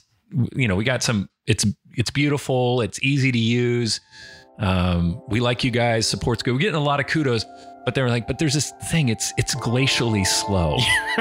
[0.54, 1.28] you know we got some.
[1.46, 1.64] It's
[1.96, 2.80] it's beautiful.
[2.82, 4.00] It's easy to use.
[4.58, 6.06] Um, we like you guys.
[6.06, 6.52] Support's good.
[6.52, 7.44] We're getting a lot of kudos."
[7.84, 9.08] But they were like, "But there's this thing.
[9.08, 10.76] It's it's glacially slow."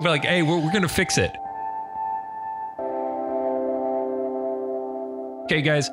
[0.00, 1.30] we're like, "Hey, we're we're gonna fix it."
[5.44, 5.90] Okay, guys,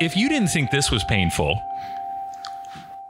[0.00, 1.60] if you didn't think this was painful,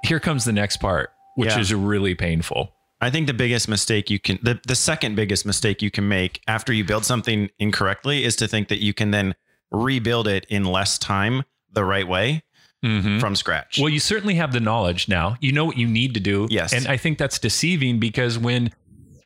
[0.05, 1.61] here comes the next part, which Yeah.
[1.61, 2.75] is really painful.
[3.01, 6.43] I think the biggest mistake you can the, the second biggest mistake you can make
[6.47, 9.35] after you build something incorrectly is to think that you can then
[9.71, 12.43] rebuild it in less time the right way
[12.85, 13.19] mm-hmm.
[13.19, 13.79] from scratch.
[13.79, 15.37] Well, you certainly have the knowledge now.
[15.41, 16.47] You know what you need to do.
[16.51, 16.73] Yes.
[16.73, 18.73] And I think that's deceiving because when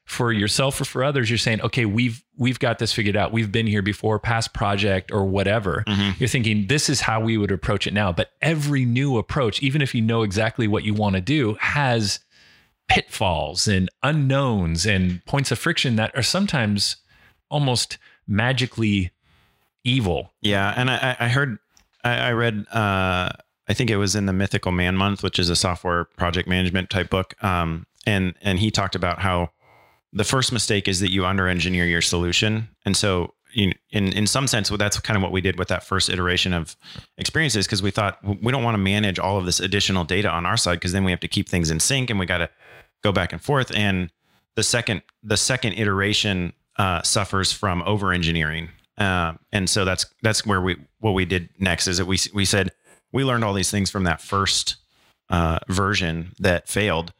[0.04, 3.32] for yourself or for others, you're saying, okay, we've we've got this figured out.
[3.32, 5.82] We've been here before, past project or whatever.
[5.86, 6.18] Mhm.
[6.20, 8.12] You're thinking this is how we would approach it now.
[8.12, 12.20] But every new approach, even if you know exactly what you want to do, has
[12.88, 16.96] pitfalls and unknowns and points of friction that are sometimes
[17.50, 19.10] almost magically
[19.84, 20.32] evil.
[20.42, 21.58] Yeah, and I, I I heard,
[22.04, 23.30] I, I read, uh,
[23.68, 26.90] I think it was in the Mythical Man Month, which is a software project management
[26.90, 27.42] type book.
[27.42, 29.50] Um, and and he talked about how
[30.14, 34.46] the first mistake is that you under engineer your solution, and so in in some
[34.46, 36.76] sense, well, that's kind of what we did with that first iteration of
[37.18, 40.46] experiences because we thought we don't want to manage all of this additional data on
[40.46, 42.50] our side because then we have to keep things in sync and we got to
[43.02, 43.70] go back and forth.
[43.74, 44.10] And
[44.56, 48.68] the second the second iteration uh, suffers from over engineering.
[48.98, 52.44] Um, and so that's that's where we what we did next is that we we
[52.44, 52.70] said
[53.12, 54.76] we learned all these things from that first
[55.30, 57.12] uh, version that failed.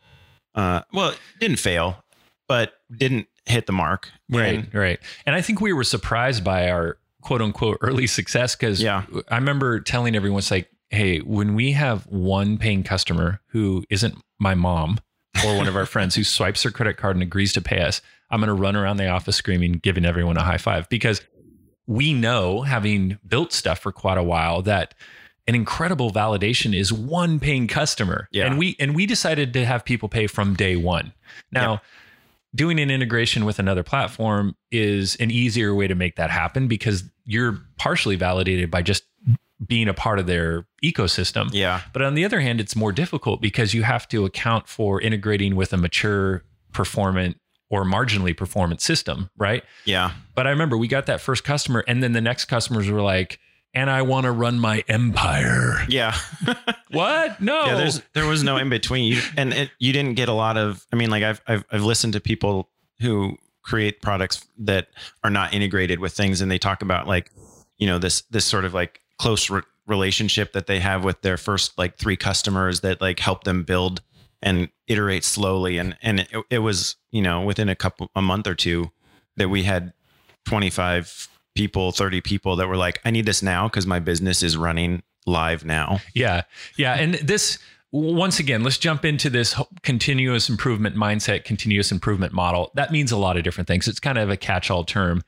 [0.54, 2.03] Uh, well, it didn't fail,
[2.48, 4.11] but didn't hit the mark.
[4.30, 5.00] Right, And- right.
[5.26, 9.04] And I think we were surprised by our quote unquote early success because Yeah.
[9.28, 14.16] I remember telling everyone, it's like, hey, when we have one paying customer who isn't
[14.38, 14.98] my mom
[15.44, 18.00] or one of our friends who swipes their credit card and agrees to pay us,
[18.30, 21.20] I'm going to run around the office screaming, giving everyone a high five because
[21.86, 24.95] we know, having built stuff for quite a while, that
[25.47, 28.28] an incredible validation is one paying customer.
[28.32, 28.47] Yeah.
[28.47, 31.12] And we and we decided to have people pay from day one.
[31.53, 31.82] Now,
[32.55, 37.05] doing an integration with another platform is an easier way to make that happen because
[37.24, 39.05] you're partially validated by just
[39.66, 41.48] being a part of their ecosystem.
[41.52, 41.82] Yeah.
[41.92, 45.57] But on the other hand, it's more difficult because you have to account for integrating
[45.57, 47.38] with a mature, performant,
[47.70, 49.64] or marginally performant system, right?
[49.84, 50.12] Yeah.
[50.34, 53.38] But I remember we got that first customer, and then the next customers were like,
[53.72, 55.84] and I want to run my empire.
[55.88, 56.16] Yeah.
[56.95, 57.40] what?
[57.40, 57.66] No.
[57.66, 59.05] Yeah, there's there was no in between.
[59.05, 60.86] You, and it, you didn't get a lot of.
[60.92, 62.70] I mean, like I've, I've I've listened to people
[63.01, 64.88] who create products that
[65.22, 67.30] are not integrated with things, and they talk about like,
[67.78, 71.36] you know, this this sort of like close re- relationship that they have with their
[71.36, 74.03] first like three customers that like help them build
[74.42, 78.47] and iterate slowly, and and it, it was you know within a couple a month
[78.47, 78.90] or two
[79.36, 79.92] that we had
[80.45, 84.57] 25 people 30 people that were like i need this now because my business is
[84.57, 86.43] running live now Yeah.
[86.77, 86.95] Yeah.
[86.95, 87.59] And this,
[87.93, 92.70] once again, let's jump into this continuous improvement mindset, continuous improvement model.
[92.75, 93.89] That means a lot of different things.
[93.89, 95.22] It's kind of a catch all term.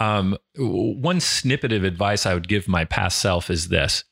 [0.00, 4.04] Um, one snippet of advice I would give my past self is this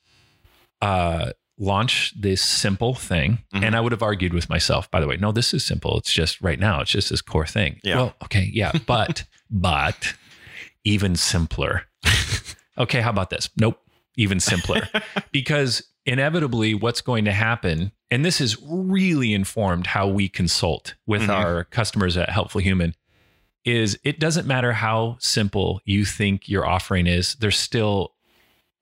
[0.81, 3.39] uh, launch this simple thing.
[3.55, 3.65] Mhm.
[3.65, 5.99] And I would have argued with myself, by the way, no, this is simple.
[5.99, 7.81] It's just right now, it's just this core thing.
[7.85, 7.97] Yeah.
[7.97, 8.51] Well, okay.
[8.53, 8.73] Yeah.
[8.87, 10.15] But, but
[10.85, 11.85] even simpler.
[12.79, 13.01] okay.
[13.01, 13.49] How about this?
[13.57, 13.81] Nope.
[14.17, 14.89] Even simpler.
[15.33, 21.23] Because inevitably what's going to happen and this is really informed how we consult with
[21.23, 21.29] Mhm.
[21.31, 22.95] our customers at helpful human
[23.65, 28.15] is it doesn't matter how simple you think your offering is there's still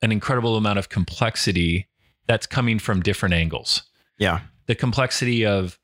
[0.01, 1.87] an incredible amount of complexity
[2.27, 3.83] that's coming from different angles.
[4.19, 4.41] Yeah.
[4.67, 5.79] The complexity of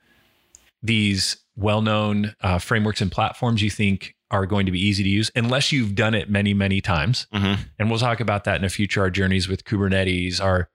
[0.84, 5.32] these well-known uh, frameworks and platforms you think are going to be easy to use
[5.36, 7.28] unless you've done it many many times.
[7.32, 9.02] Hmm and we'll talk about that in the future.
[9.02, 10.70] Our journeys with kubernetes our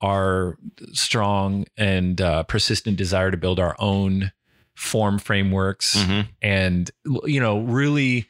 [0.00, 0.58] our
[0.92, 4.32] strong and uh, persistent desire to build our own
[4.74, 6.90] form frameworks hmm and
[7.24, 8.28] you know really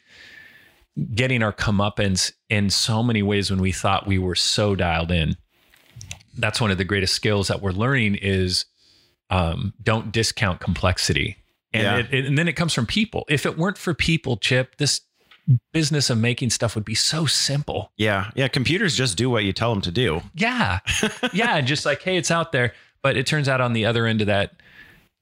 [1.14, 5.36] getting our comeuppance in so many ways when we thought we were so dialed in.
[6.36, 8.66] That's one of the greatest skills that we're learning is
[9.30, 11.36] um, don't discount complexity
[11.74, 11.96] and, Yeah.
[11.98, 15.02] it, it- and then it comes from people if it weren't for people chip this
[15.74, 19.52] business of making stuff would be so simple yeah yeah computers just do what you
[19.52, 20.78] tell them to do yeah.
[21.34, 21.60] Yeah.
[21.60, 22.72] Just like, hey, it's out there.
[23.02, 24.52] But it turns out on the other end of that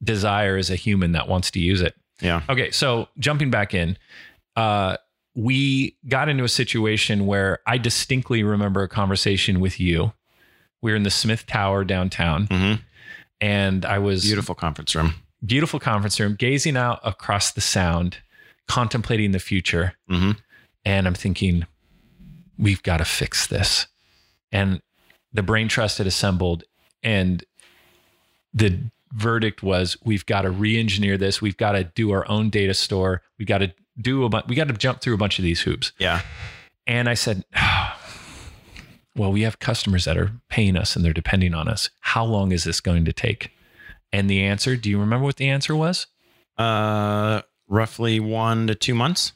[0.05, 1.94] desire is a human that wants to use it.
[2.20, 2.70] yeah Okay.
[2.70, 3.96] So jumping back in,
[4.57, 4.96] uh,
[5.34, 10.12] we got into a situation where I distinctly remember a conversation with you.
[10.82, 12.74] We were in the Smith Tower downtown, hmm
[13.40, 15.14] and I was beautiful conference room
[15.45, 18.18] beautiful conference room, gazing out across the sound,
[18.68, 19.95] contemplating the future.
[20.09, 20.32] hmm
[20.84, 21.66] And I'm thinking,
[22.59, 23.86] we've got to fix this.
[24.51, 24.80] And
[25.32, 26.64] the brain trust had assembled,
[27.03, 27.45] and
[28.53, 28.78] the
[29.12, 31.40] verdict was we've got to re-engineer this.
[31.40, 33.22] We've got to do our own data store.
[33.38, 34.47] We've got to do a bunch.
[34.47, 35.93] We got to jump through a bunch of these hoops.
[35.99, 36.22] yeah
[36.86, 37.45] And I said,
[39.16, 41.90] well, we have customers that are paying us and they're depending on us.
[42.01, 43.51] How long is this going to take?
[44.12, 46.06] And the answer, do you remember what the answer was?
[46.58, 49.32] uh roughly one to two months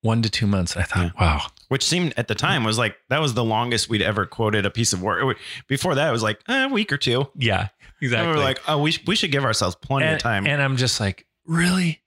[0.00, 0.74] One to two months.
[0.76, 1.42] I thought, wow.
[1.68, 4.70] which seemed at the time was like that was the longest we'd ever quoted a
[4.70, 5.36] piece of work.
[5.68, 7.26] Before that, it was like eh, a week or two.
[7.36, 7.68] Yeah,
[8.00, 8.28] exactly.
[8.28, 10.46] we were like, oh, we, sh- we should give ourselves plenty and, of time.
[10.46, 12.00] And I'm just like, really?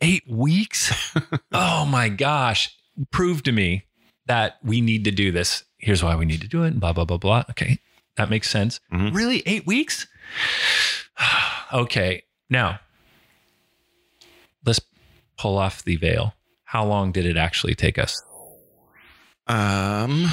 [0.00, 0.92] Eight weeks?
[1.52, 2.74] oh my gosh.
[3.10, 3.84] Prove to me
[4.26, 5.64] that we need to do this.
[5.78, 6.68] Here's why we need to do it.
[6.68, 7.44] And blah, blah, blah, blah.
[7.50, 7.78] Okay.
[8.16, 8.80] That makes sense.
[8.92, 9.14] Mhm.
[9.14, 9.42] Really?
[9.46, 10.06] Eight weeks?
[11.72, 12.22] okay.
[12.50, 12.80] Now,
[14.64, 14.80] let's
[15.38, 16.34] pull off the veil.
[16.64, 18.22] How long did it actually take us?
[19.46, 20.28] um,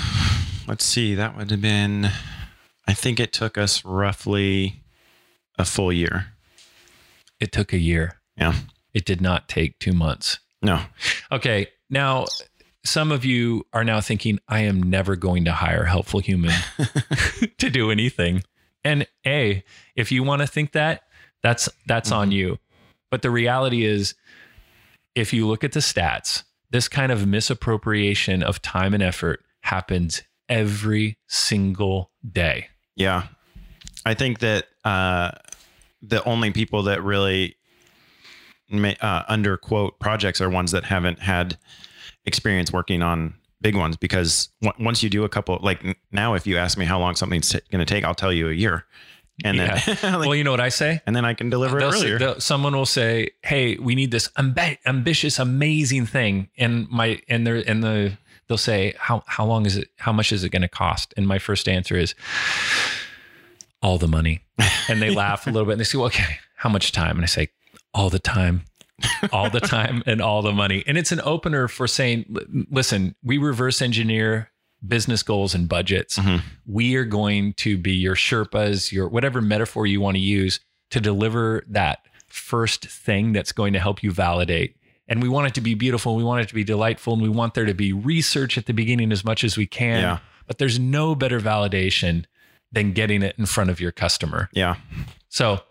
[0.67, 1.15] let's see.
[1.15, 2.09] That would have been.
[2.88, 4.84] I think it took us roughly
[5.57, 6.27] a full year.
[7.39, 8.19] It took a year.
[8.38, 8.53] Yeah.
[8.93, 10.39] It did not take two months.
[10.61, 10.82] No.
[11.32, 11.67] Okay.
[11.89, 12.25] Now,
[12.84, 16.53] some of you are now thinking, I am never going to hire helpful human
[17.57, 18.43] to do anything.
[18.84, 19.63] And A,
[19.95, 21.03] if you want to think that,
[21.41, 22.59] that's that's on you.
[23.11, 24.15] But the reality is,
[25.15, 30.21] if you look at the stats, this kind of misappropriation of time and effort happens
[30.47, 32.67] every single day.
[32.95, 33.27] Yeah.
[34.05, 35.32] I think that uh,
[36.01, 37.55] the only people that really
[38.69, 41.57] may, uh, under quote projects are ones that haven't had
[42.25, 46.47] experience working on big ones because w- once you do a couple, like now, if
[46.47, 48.86] you ask me how long something's t- going to take, I'll tell you a year.
[49.45, 51.01] And then, like, well, you know what I say?
[51.07, 52.20] and then I can deliver it They'll say- earlier.
[52.20, 57.47] they'll- someone will say, "Hey, we need this amb- ambitious, amazing thing," and my and
[57.47, 58.18] they're and the
[58.49, 59.89] they'll say, "How how long is it?
[59.97, 62.16] How much is it going to cost?" And my first answer is,
[63.82, 64.41] "All the money."
[64.89, 67.24] And they laugh a little bit and they say, well, "Okay, how much time?" And
[67.24, 67.47] I say,
[67.93, 68.64] "All the time."
[69.31, 70.83] all the time and all the money.
[70.87, 72.25] And it's an opener for saying,
[72.71, 74.51] listen, we reverse engineer
[74.85, 76.17] business goals and budgets.
[76.17, 76.41] Mhm.
[76.65, 80.59] We are going to be your Sherpas, your whatever metaphor you want to use
[80.91, 84.75] to deliver that first thing that's going to help you validate.
[85.07, 86.15] And we want it to be beautiful.
[86.15, 87.13] We want it to be delightful.
[87.13, 90.01] And we want there to be research at the beginning as much as we can.
[90.01, 90.19] Yeah.
[90.47, 92.25] But there's no better validation
[92.71, 94.49] than getting it in front of your customer.
[94.53, 94.75] Yeah.
[95.27, 95.61] So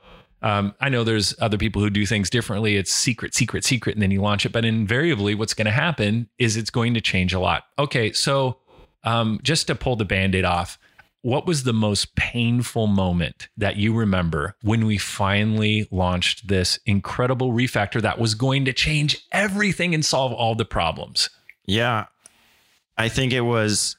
[0.43, 2.77] um, I know there's other people who do things differently.
[2.77, 4.53] It's secret, secret, secret, and then you launch it.
[4.53, 7.65] But invariably, what's going to happen is it's going to change a lot.
[7.79, 8.59] Okay, so
[9.05, 10.79] um, just to pull the band aid off,
[11.23, 17.53] what was the most painful moment that you remember when we finally launched this incredible
[17.53, 21.29] refactor that was going to change everything and solve all the problems?
[21.67, 22.07] Yeah.
[22.97, 23.98] I think it was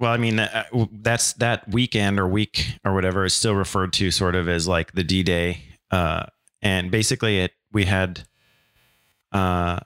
[0.00, 4.10] well, I mean, uh, that's that weekend or week or whatever is still referred to
[4.10, 5.62] sort of as like the D Day.
[5.90, 6.24] Uh,
[6.62, 8.26] and basically, it we had
[9.30, 9.78] uh,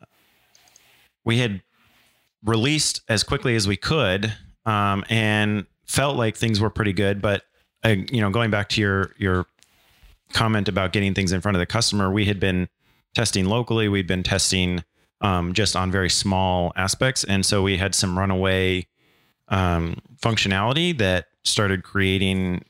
[1.24, 1.62] we had
[2.44, 4.32] released as quickly as we could,
[4.64, 7.20] um, and felt like things were pretty good.
[7.20, 7.42] But
[7.84, 9.46] uh, you know, going back to your your
[10.32, 12.68] comment about getting things in front of the customer, we had been
[13.16, 13.88] testing locally.
[13.88, 14.84] We'd been testing
[15.20, 18.86] um, just on very small aspects, and so we had some runaway
[19.48, 22.64] um, functionality that started creating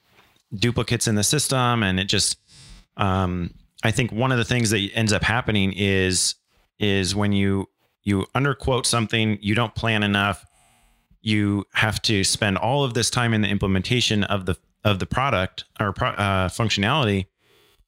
[0.54, 2.38] duplicates in the system, and it just
[2.96, 3.50] um,
[3.82, 6.34] I think one of the things that ends up happening is
[6.78, 7.68] is when you
[8.02, 10.44] you underquote something, you don't plan enough,
[11.22, 15.06] you have to spend all of this time in the implementation of the of the
[15.06, 17.26] product or uh, functionality,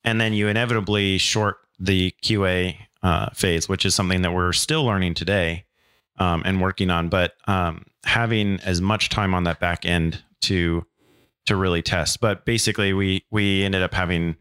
[0.04, 4.84] and then you inevitably short the QA uh, phase, which is something that we're still
[4.84, 5.65] learning today
[6.18, 7.08] um, and working on.
[7.08, 10.84] But um, having as much time on that back end to
[11.46, 12.20] to really test.
[12.20, 14.36] But basically, we we ended up having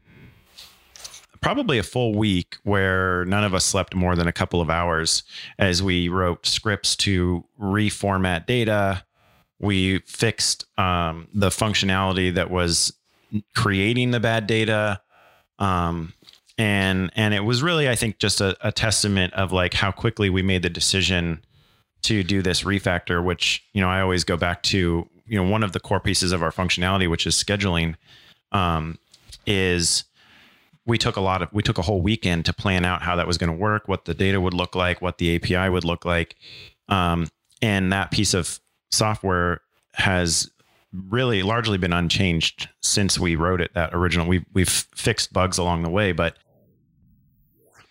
[1.46, 5.22] probably a full week where none of us slept more than a couple of hours
[5.60, 9.04] as we wrote scripts to reformat data.
[9.60, 12.94] We fixed um, the functionality that was
[13.56, 15.02] creating the bad data.
[15.60, 16.14] Um,
[16.58, 20.32] and and it was really, I think, just a, a testament of like how quickly
[20.32, 21.45] we made the decision
[22.06, 25.64] to do this refactor, which, you know, I always go back to, you know, one
[25.64, 27.96] of the core pieces of our functionality, which is scheduling,
[28.52, 28.98] um,
[29.46, 30.04] is
[30.86, 33.28] we took a lot of, we took a whole weekend to plan out how that
[33.28, 36.06] was going to work, what the data would look like, what the API would look
[36.06, 36.36] like.
[36.90, 37.28] Um,
[37.62, 38.60] and that piece of
[38.92, 39.62] software
[39.94, 40.52] has
[41.10, 45.84] really largely been unchanged since we wrote it that original we we've fixed bugs along
[45.84, 46.38] the way but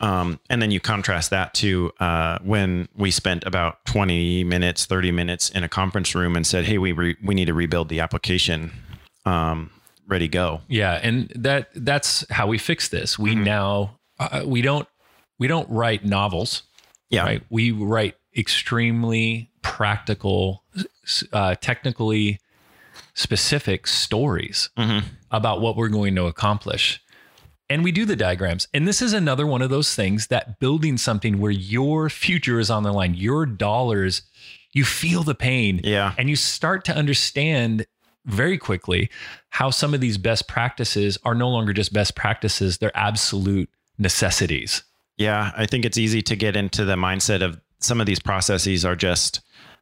[0.04, 5.12] um, and then you contrast that to uh, when we spent about 20 minutes, 30
[5.12, 8.00] minutes in a conference room and said, "Hey, we re- we need to rebuild the
[8.00, 8.70] application."
[9.24, 9.70] Um,
[10.06, 10.60] ready go.
[10.68, 13.18] Yeah, and that that's how we fix this.
[13.18, 13.44] We mm-hmm.
[13.44, 14.86] now uh, we don't
[15.38, 16.64] we don't write novels.
[17.08, 17.42] Yeah, right.
[17.48, 20.64] We write extremely practical,
[21.32, 22.40] uh, technically
[23.14, 25.06] specific stories mm-hmm.
[25.30, 27.00] about what we're going to accomplish
[27.70, 28.68] and we do the diagrams.
[28.74, 32.70] And this is another one of those things that building something where your future is
[32.70, 34.22] on the line, your dollars,
[34.72, 35.80] you feel the pain.
[35.82, 36.14] Yeah.
[36.18, 37.86] And you start to understand
[38.26, 39.10] very quickly
[39.50, 44.82] how some of these best practices are no longer just best practices, they're absolute necessities.
[45.16, 45.52] Yeah.
[45.56, 48.96] I think it's easy to get into the mindset of some of these processes are
[48.96, 49.40] just,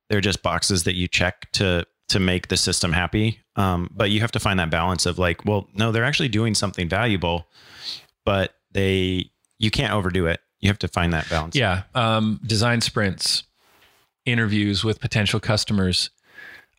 [0.09, 3.41] they're just boxes that you check to to make the system happy.
[3.57, 6.55] Um, but you have to find that balance of like, well, no, they're actually doing
[6.55, 7.47] something valuable
[8.25, 10.41] but they you can't overdo it.
[10.61, 11.57] You have to find that balance.
[11.57, 11.83] Yeah.
[11.95, 13.45] Um, design sprints,
[14.25, 16.11] interviews with potential customers,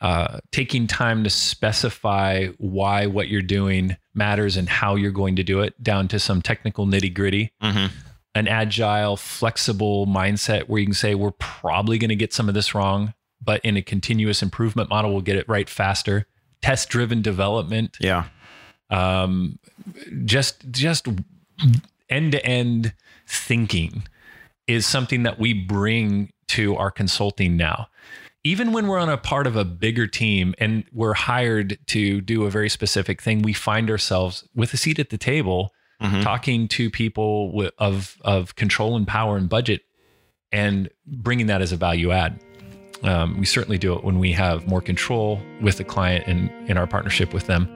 [0.02, 5.44] uh, taking time to specify why what you're doing matters and how you're going to
[5.44, 7.52] do it down to some technical nitty gritty.
[7.62, 7.94] Mm-hmm.
[8.36, 12.56] An agile, flexible mindset where you can say, we're probably going to get some of
[12.56, 16.26] this wrong, but in a continuous improvement model, we'll get it right faster.
[16.64, 17.98] Test driven development.
[18.00, 18.26] Yeah.
[18.90, 19.60] Um,
[20.26, 21.08] just, just
[22.10, 22.94] end to end
[23.28, 24.04] thinking
[24.68, 27.88] is something that we bring to our consulting now.
[28.46, 32.46] Even when we're on a part of a bigger team and we're hired to do
[32.46, 36.22] a very specific thing, we find ourselves with a seat at the table mm-hmm.
[36.22, 39.82] talking to people of, of control and power and budget
[40.52, 42.40] and bringing that as a value add.
[43.04, 46.78] Um, we certainly do it when we have more control with the client and in
[46.78, 47.68] our partnership with them.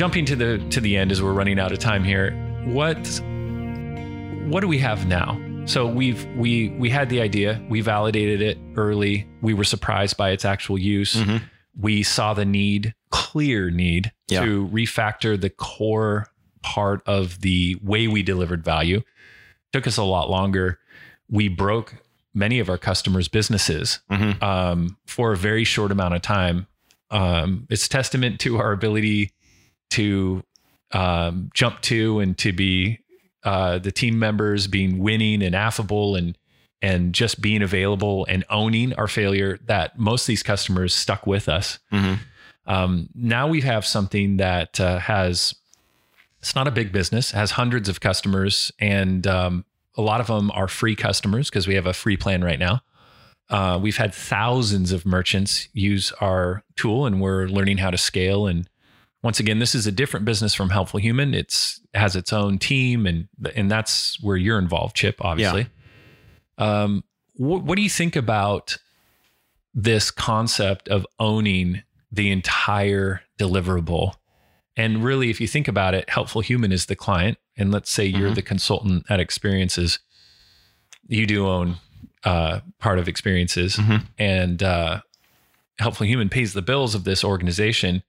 [0.00, 2.30] jumping to the to the end as we're running out of time here.
[2.64, 2.96] What
[4.48, 5.38] what do we have now?
[5.66, 9.28] So we've we we had the idea, we validated it early.
[9.42, 11.16] We were surprised by its actual use.
[11.16, 11.44] Mm-hmm.
[11.78, 14.42] We saw the need, clear need yeah.
[14.42, 16.28] to refactor the core
[16.62, 19.02] part of the way we delivered value.
[19.74, 20.79] Took us a lot longer.
[21.30, 21.94] We broke
[22.34, 24.42] many of our customers' businesses mm-hmm.
[24.42, 26.66] um, for a very short amount of time.
[27.10, 29.32] Um, it's testament to our ability
[29.90, 30.44] to
[30.92, 33.00] um, jump to and to be
[33.44, 36.36] uh, the team members being winning and affable and
[36.82, 41.46] and just being available and owning our failure that most of these customers stuck with
[41.46, 41.78] us.
[41.92, 42.18] Mhm.
[42.66, 45.54] Um, now we have something that uh, has,
[46.38, 49.64] it's not a big business, has hundreds of customers, and um,
[50.00, 52.80] a lot of them are free customers because we have a free plan right now.
[53.50, 58.46] Uh, we've had thousands of merchants use our tool, and we're learning how to scale.
[58.46, 58.68] And
[59.22, 61.34] once again, this is a different business from Helpful Human.
[61.34, 65.16] It's has its own team, and and that's where you're involved, Chip.
[65.20, 65.68] Obviously.
[66.58, 66.82] Yeah.
[66.82, 68.78] Um, what, what do you think about
[69.74, 74.14] this concept of owning the entire deliverable?
[74.80, 78.06] And really, if you think about it, Helpful Human is the client, and let's say
[78.06, 78.34] you're Mhm.
[78.36, 79.98] the consultant at Experiences.
[81.06, 81.76] You do own
[82.24, 84.06] uh, part of Experiences, Mhm.
[84.18, 85.00] and uh,
[85.78, 88.02] Helpful Human pays the bills of this organization.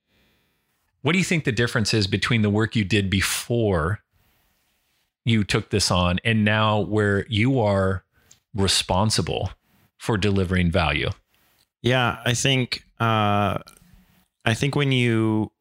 [1.01, 4.01] What do you think the difference is between the work you did before
[5.26, 8.03] you took this on and now where you are
[8.53, 9.51] responsible
[9.97, 11.09] for delivering value?
[11.82, 13.59] Yeah, I think uh,
[14.45, 15.51] I think when you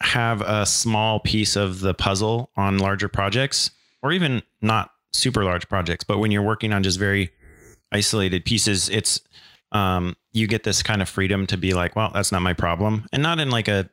[0.00, 3.70] have a small piece of the puzzle on larger projects,
[4.02, 7.30] or even not super large projects, but when you're working on just very
[7.92, 9.20] isolated pieces, it's
[9.72, 13.06] um, you get this kind of freedom to be like, well, that's not my problem,
[13.12, 13.88] and not in like a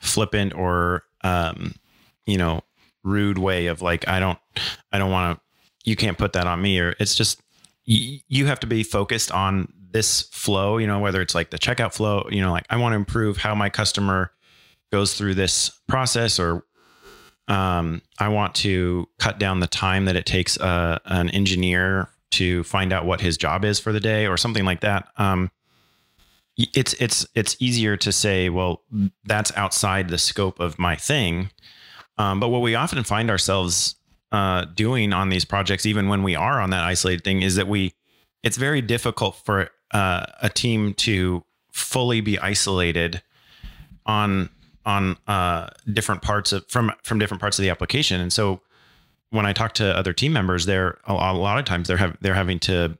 [0.00, 1.74] flippant or um,
[2.26, 2.62] you know
[3.02, 4.38] rude way of like, I don't,
[4.92, 7.40] I don't want to, you can't put that on me, or it's just
[7.84, 11.92] you have to be focused on this flow, you know, whether it's like the checkout
[11.94, 14.30] flow, you know, like I want to improve how my customer
[14.90, 16.64] goes through this process or
[17.48, 22.62] um, I want to cut down the time that it takes uh, an engineer to
[22.62, 25.08] find out what his job is for the day or something like that.
[25.16, 25.50] Um,
[26.56, 28.82] it's it's it's easier to say, well,
[29.24, 31.50] that's outside the scope of my thing.
[32.18, 33.96] Um, but what we often find ourselves
[34.30, 37.66] uh, doing on these projects, even when we are on that isolated thing, is that
[37.66, 37.94] we
[38.42, 43.22] it's very difficult for uh, a team to fully be isolated
[44.06, 44.50] on
[44.86, 48.20] on uh, different parts of from from different parts of the application.
[48.20, 48.60] And so
[49.30, 52.34] when I talk to other team members, they're a lot, of times they're have they're
[52.34, 52.98] having to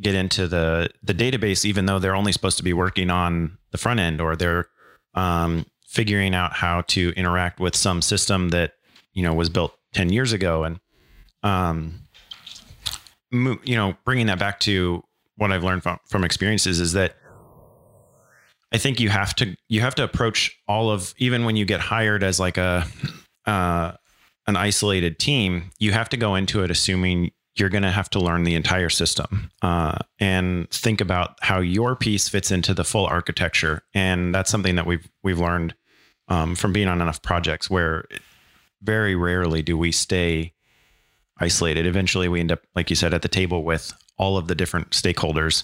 [0.00, 3.78] get into the the database, even though they're only supposed to be working on the
[3.78, 4.66] front end, or they're
[5.14, 8.74] um, figuring out how to interact with some system that
[9.12, 10.80] you know was built ten years ago, and
[11.42, 12.00] um,
[13.30, 15.02] you know, bringing that back to
[15.36, 17.16] what I've learned from from experiences is that
[18.74, 21.78] I think you have to you have to approach all of even when you get
[21.78, 22.84] hired as like a
[23.46, 23.92] uh,
[24.48, 28.18] an isolated team, you have to go into it assuming you're going to have to
[28.18, 33.06] learn the entire system uh, and think about how your piece fits into the full
[33.06, 33.82] architecture.
[33.94, 35.76] And that's something that we've we've learned
[36.26, 38.06] um, from being on enough projects where
[38.82, 40.52] very rarely do we stay
[41.38, 41.86] isolated.
[41.86, 44.90] Eventually, we end up, like you said, at the table with all of the different
[44.90, 45.62] stakeholders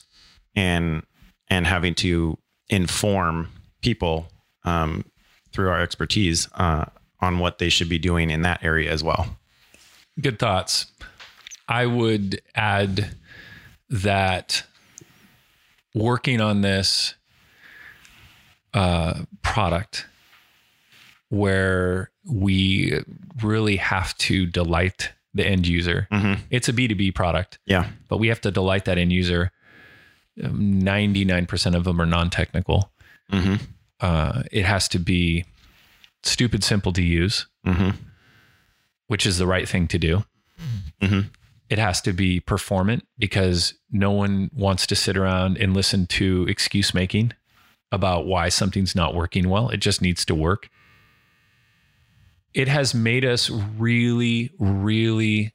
[0.55, 1.03] and
[1.49, 2.39] and having to
[2.71, 3.49] inform
[3.83, 4.29] people
[4.65, 5.05] um,
[5.53, 6.87] through our expertise uh,
[7.21, 9.37] on what they should be doing in that area as well.
[10.21, 10.87] Good thoughts.
[11.69, 13.11] I would add
[13.89, 14.65] that
[15.95, 17.15] working on this
[18.75, 20.07] uh, product
[21.29, 23.01] where we
[23.43, 26.09] really have to delight the end user.
[26.13, 26.43] Mm-hmm.
[26.51, 27.89] It's a B2B product, Yeah.
[28.09, 29.53] but we have to delight that end user.
[30.43, 32.93] Um, 99% of them are non technical.
[33.33, 33.57] Mm-hmm.
[34.01, 35.45] Uh, it has to be
[36.23, 37.91] stupid simple to use, Mm-hmm.
[39.09, 40.25] which is the right thing to do.
[41.03, 41.29] Mm-hmm.
[41.71, 46.45] it has to be performant because no one wants to sit around and listen to
[46.49, 47.33] excuse making
[47.93, 49.71] about why something's not working well.
[49.71, 50.69] It just needs to work.
[52.53, 55.55] It has made us really, really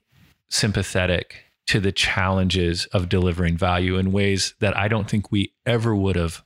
[0.50, 5.96] sympathetic to the challenges of delivering value in ways that I don't think we ever
[5.96, 6.44] would have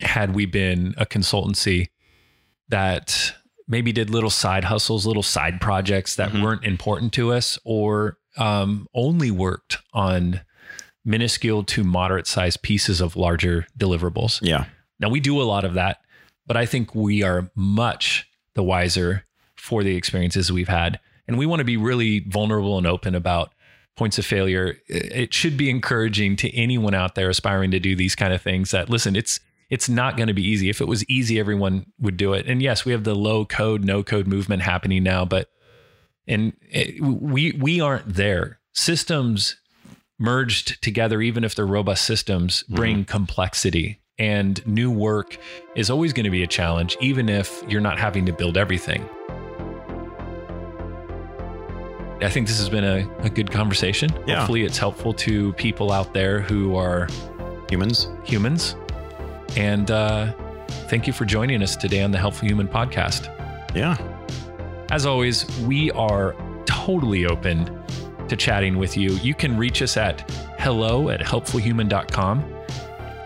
[0.00, 1.88] had we been a consultancy
[2.68, 3.32] that
[3.66, 6.42] maybe did little side hustles, little side projects that Mhm.
[6.42, 10.40] weren't important to us, or um, only worked on
[11.04, 14.40] minuscule to moderate sized pieces of larger deliverables.
[14.42, 14.64] Yeah.
[14.98, 15.98] Now, we do a lot of that,
[16.46, 19.24] but I think we are much the wiser
[19.56, 20.98] for the experiences we've had.
[21.28, 23.53] And we want to be really vulnerable and open about
[23.96, 24.78] points of failure.
[24.88, 28.70] It should be encouraging to anyone out there aspiring to do these kind of things
[28.72, 29.40] that, listen, it's
[29.70, 30.68] it's not going to be easy.
[30.68, 32.46] If it was easy, everyone would do it.
[32.46, 35.48] And yes, we have the low code, no code movement happening now, but
[36.26, 38.60] and it, we we aren't there.
[38.72, 39.56] Systems
[40.18, 42.74] merged together, even if they're robust systems, mm-hmm.
[42.74, 44.00] bring complexity.
[44.16, 45.38] And new work
[45.74, 49.08] is always going to be a challenge, even if you're not having to build everything.
[52.20, 54.10] I think this has been a, a good conversation.
[54.26, 54.38] Yeah.
[54.38, 57.08] Hopefully, it's helpful to people out there who are
[57.70, 58.08] Humans.
[58.24, 58.76] humans.
[59.56, 60.32] And uh,
[60.88, 63.26] thank you for joining us today on the Helpful Human podcast.
[63.74, 63.96] Yeah.
[64.90, 66.34] As always, we are
[66.66, 67.82] totally open
[68.28, 69.12] to chatting with you.
[69.16, 72.54] You can reach us at hello at helpfulhuman.com.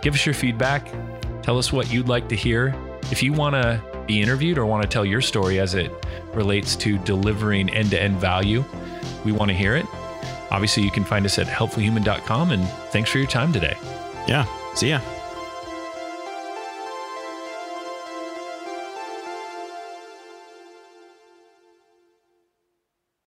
[0.03, 0.89] Give us your feedback.
[1.43, 2.75] Tell us what you'd like to hear.
[3.11, 5.93] If you want to be interviewed or want to tell your story as it
[6.35, 8.65] relates to delivering end to end value,
[9.25, 9.87] we want to hear it.
[10.51, 12.51] Obviously, you can find us at helpfulhuman.com.
[12.51, 13.77] And thanks for your time today.
[14.27, 14.47] Yeah.
[14.75, 15.01] See ya.